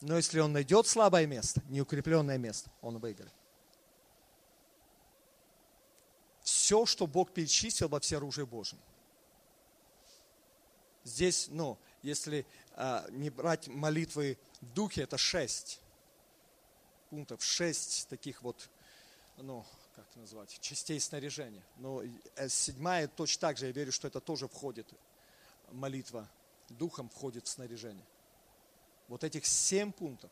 [0.00, 3.32] Но если он найдет слабое место, неукрепленное место, он выиграет.
[6.68, 8.78] все, что Бог перечислил во все оружие Божьем.
[11.04, 15.80] Здесь, ну, если а, не брать молитвы в духе, это шесть
[17.08, 18.68] пунктов, шесть таких вот,
[19.38, 19.64] ну,
[19.98, 21.64] как это назвать, частей снаряжения.
[21.76, 24.86] Но э, седьмая точно так же, я верю, что это тоже входит,
[25.72, 26.28] молитва
[26.68, 28.06] духом входит в снаряжение.
[29.08, 30.30] Вот этих семь пунктов,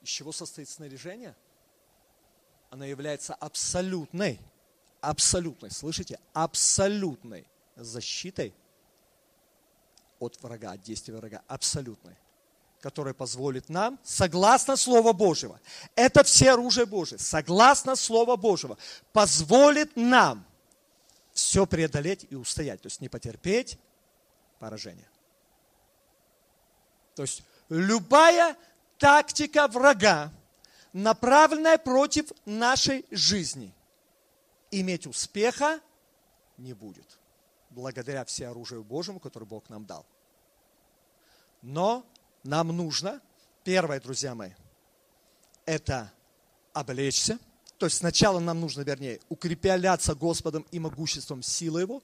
[0.00, 1.36] из чего состоит снаряжение,
[2.70, 4.40] она является абсолютной
[5.02, 7.44] абсолютной, слышите, абсолютной
[7.76, 8.54] защитой
[10.18, 12.16] от врага, от действия врага, абсолютной,
[12.82, 15.58] которая позволит нам, согласно Слова Божьего,
[15.94, 18.76] это все оружие Божие, согласно Слова Божьего,
[19.12, 20.44] позволит нам
[21.32, 23.78] все преодолеть и устоять, то есть не потерпеть
[24.58, 25.08] поражение.
[27.14, 28.56] То есть любая
[28.98, 30.30] тактика врага,
[30.92, 33.72] направленная против нашей жизни–
[34.72, 35.80] иметь успеха
[36.58, 37.18] не будет.
[37.70, 40.04] Благодаря всеоружию Божьему, которое Бог нам дал.
[41.62, 42.04] Но
[42.44, 43.20] нам нужно,
[43.64, 44.50] первое, друзья мои,
[45.64, 46.12] это
[46.72, 47.38] облечься.
[47.78, 52.02] То есть сначала нам нужно, вернее, укрепляться Господом и могуществом силы Его.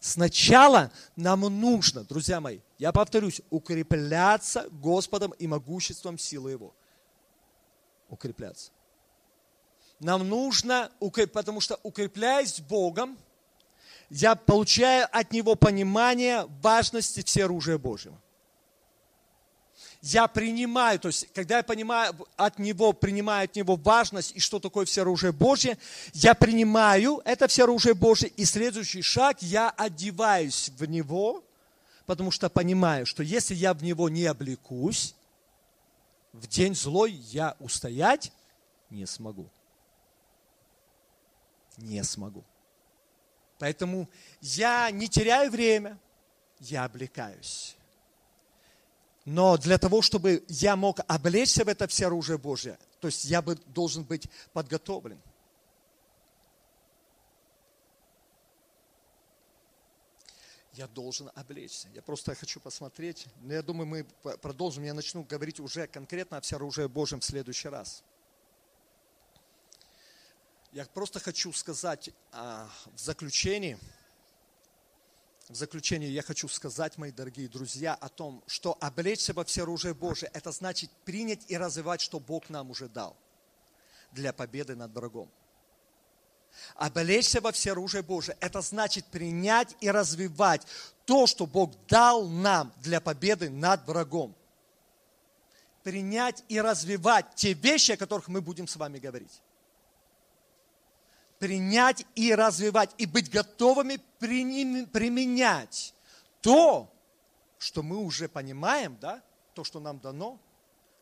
[0.00, 6.74] Сначала нам нужно, друзья мои, я повторюсь, укрепляться Господом и могуществом силы Его.
[8.08, 8.70] Укрепляться.
[9.98, 10.90] Нам нужно,
[11.32, 13.18] потому что укрепляясь Богом,
[14.08, 18.18] я получаю от Него понимание важности всеоружия Божьего.
[20.02, 24.58] Я принимаю, то есть, когда я понимаю от Него, принимаю от Него важность и что
[24.58, 25.76] такое всеоружие Божье,
[26.14, 31.44] я принимаю это всеоружие Божье, и следующий шаг, я одеваюсь в Него,
[32.06, 35.14] потому что понимаю, что если я в Него не облекусь,
[36.32, 38.32] в день злой я устоять
[38.88, 39.50] не смогу
[41.80, 42.44] не смогу.
[43.58, 44.08] Поэтому
[44.40, 45.98] я не теряю время,
[46.60, 47.76] я облекаюсь.
[49.30, 53.40] Но для того, чтобы я мог облечься в это все оружие Божье, то есть я
[53.40, 55.22] бы должен быть подготовлен.
[60.72, 61.86] Я должен облечься.
[61.94, 63.26] Я просто хочу посмотреть.
[63.42, 64.04] Но я думаю, мы
[64.38, 64.82] продолжим.
[64.82, 68.02] Я начну говорить уже конкретно о всеоружии Божьем в следующий раз.
[70.72, 73.78] Я просто хочу сказать а, в заключении,
[75.50, 79.94] в заключение я хочу сказать, мои дорогие друзья, о том, что облечься во все оружие
[79.94, 83.16] Божие, это значит принять и развивать, что Бог нам уже дал
[84.12, 85.28] для победы над врагом.
[86.76, 90.64] Облечься во все оружие Божие, это значит принять и развивать
[91.04, 94.36] то, что Бог дал нам для победы над врагом.
[95.82, 99.40] Принять и развивать те вещи, о которых мы будем с вами говорить
[101.40, 105.94] принять и развивать, и быть готовыми применять
[106.42, 106.94] то,
[107.58, 109.22] что мы уже понимаем, да,
[109.54, 110.38] то, что нам дано,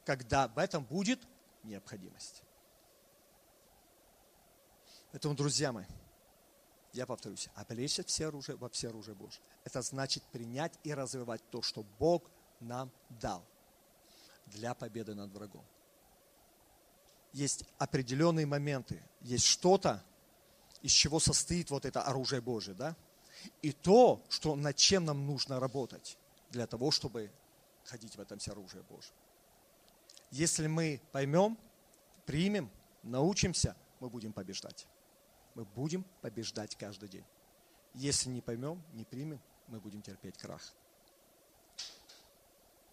[0.07, 1.21] когда в этом будет
[1.65, 2.43] необходимость.
[5.11, 5.87] Поэтому, друзья мои,
[6.93, 9.43] я повторюсь, облечься все оружие, во все оружие Божие.
[9.65, 12.31] Это значит принять и развивать то, что Бог
[12.61, 13.45] нам дал
[14.47, 15.65] для победы над врагом.
[17.33, 20.05] Есть определенные моменты, есть что-то,
[20.89, 22.97] из чего состоит вот это оружие Божие, да?
[23.61, 26.17] И то, что, над чем нам нужно работать
[26.49, 27.31] для того, чтобы
[27.85, 29.13] ходить в этом оружие Божие.
[30.31, 31.59] Если мы поймем,
[32.25, 32.71] примем,
[33.03, 34.87] научимся, мы будем побеждать.
[35.55, 37.25] Мы будем побеждать каждый день.
[37.93, 40.73] Если не поймем, не примем, мы будем терпеть крах.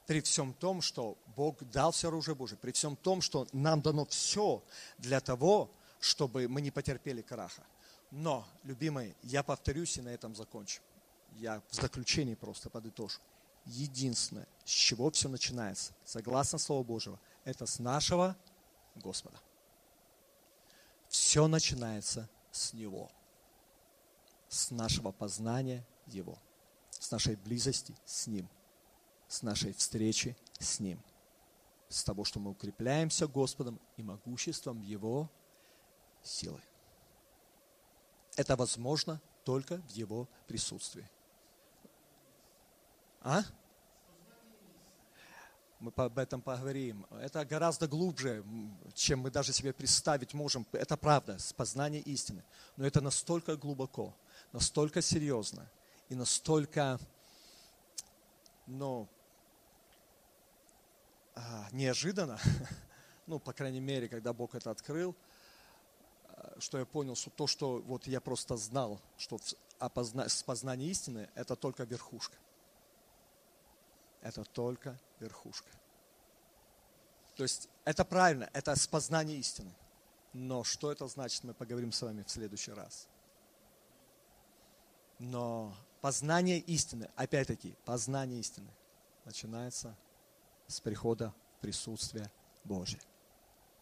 [0.06, 4.06] При всем том, что Бог дал все оружие Божие, при всем том, что нам дано
[4.06, 4.62] все
[4.98, 5.72] для того,
[6.02, 7.64] чтобы мы не потерпели краха.
[8.18, 10.82] Но, любимые, я повторюсь и на этом закончу.
[11.34, 13.20] Я в заключении просто подытожу.
[13.66, 18.38] Единственное, с чего все начинается, согласно Слову Божьего, это с нашего
[18.96, 19.38] Господа.
[21.10, 23.12] Все начинается с Него,
[24.48, 26.40] с нашего познания Его,
[26.92, 28.48] с нашей близости с Ним,
[29.28, 31.04] с нашей встречи с Ним,
[31.90, 35.30] с того, что мы укрепляемся Господом и могуществом Его
[36.24, 36.62] силы.
[38.36, 41.10] Это возможно только в Его присутствии.
[43.22, 43.44] А?
[45.80, 47.06] Мы об этом поговорим.
[47.12, 48.44] Это гораздо глубже,
[48.94, 50.66] чем мы даже себе представить можем.
[50.72, 52.44] Это правда, познание истины.
[52.78, 54.16] Но это настолько глубоко,
[54.52, 55.70] настолько серьезно
[56.10, 57.00] и настолько
[58.68, 59.08] ну,
[61.36, 62.40] а, неожиданно,
[63.28, 65.16] ну, по крайней мере, когда Бог это открыл,
[66.60, 69.40] что я понял, что то, что вот я просто знал, что
[69.80, 70.28] опозна...
[70.46, 72.38] познание истины, это только верхушка.
[74.22, 75.70] Это только верхушка.
[77.36, 79.74] То есть это правильно, это познание истины.
[80.34, 83.08] Но что это значит, мы поговорим с вами в следующий раз.
[85.20, 88.70] Но познание истины, опять-таки, познание истины
[89.24, 89.96] начинается
[90.68, 92.32] с прихода в присутствие
[92.64, 93.00] Божье.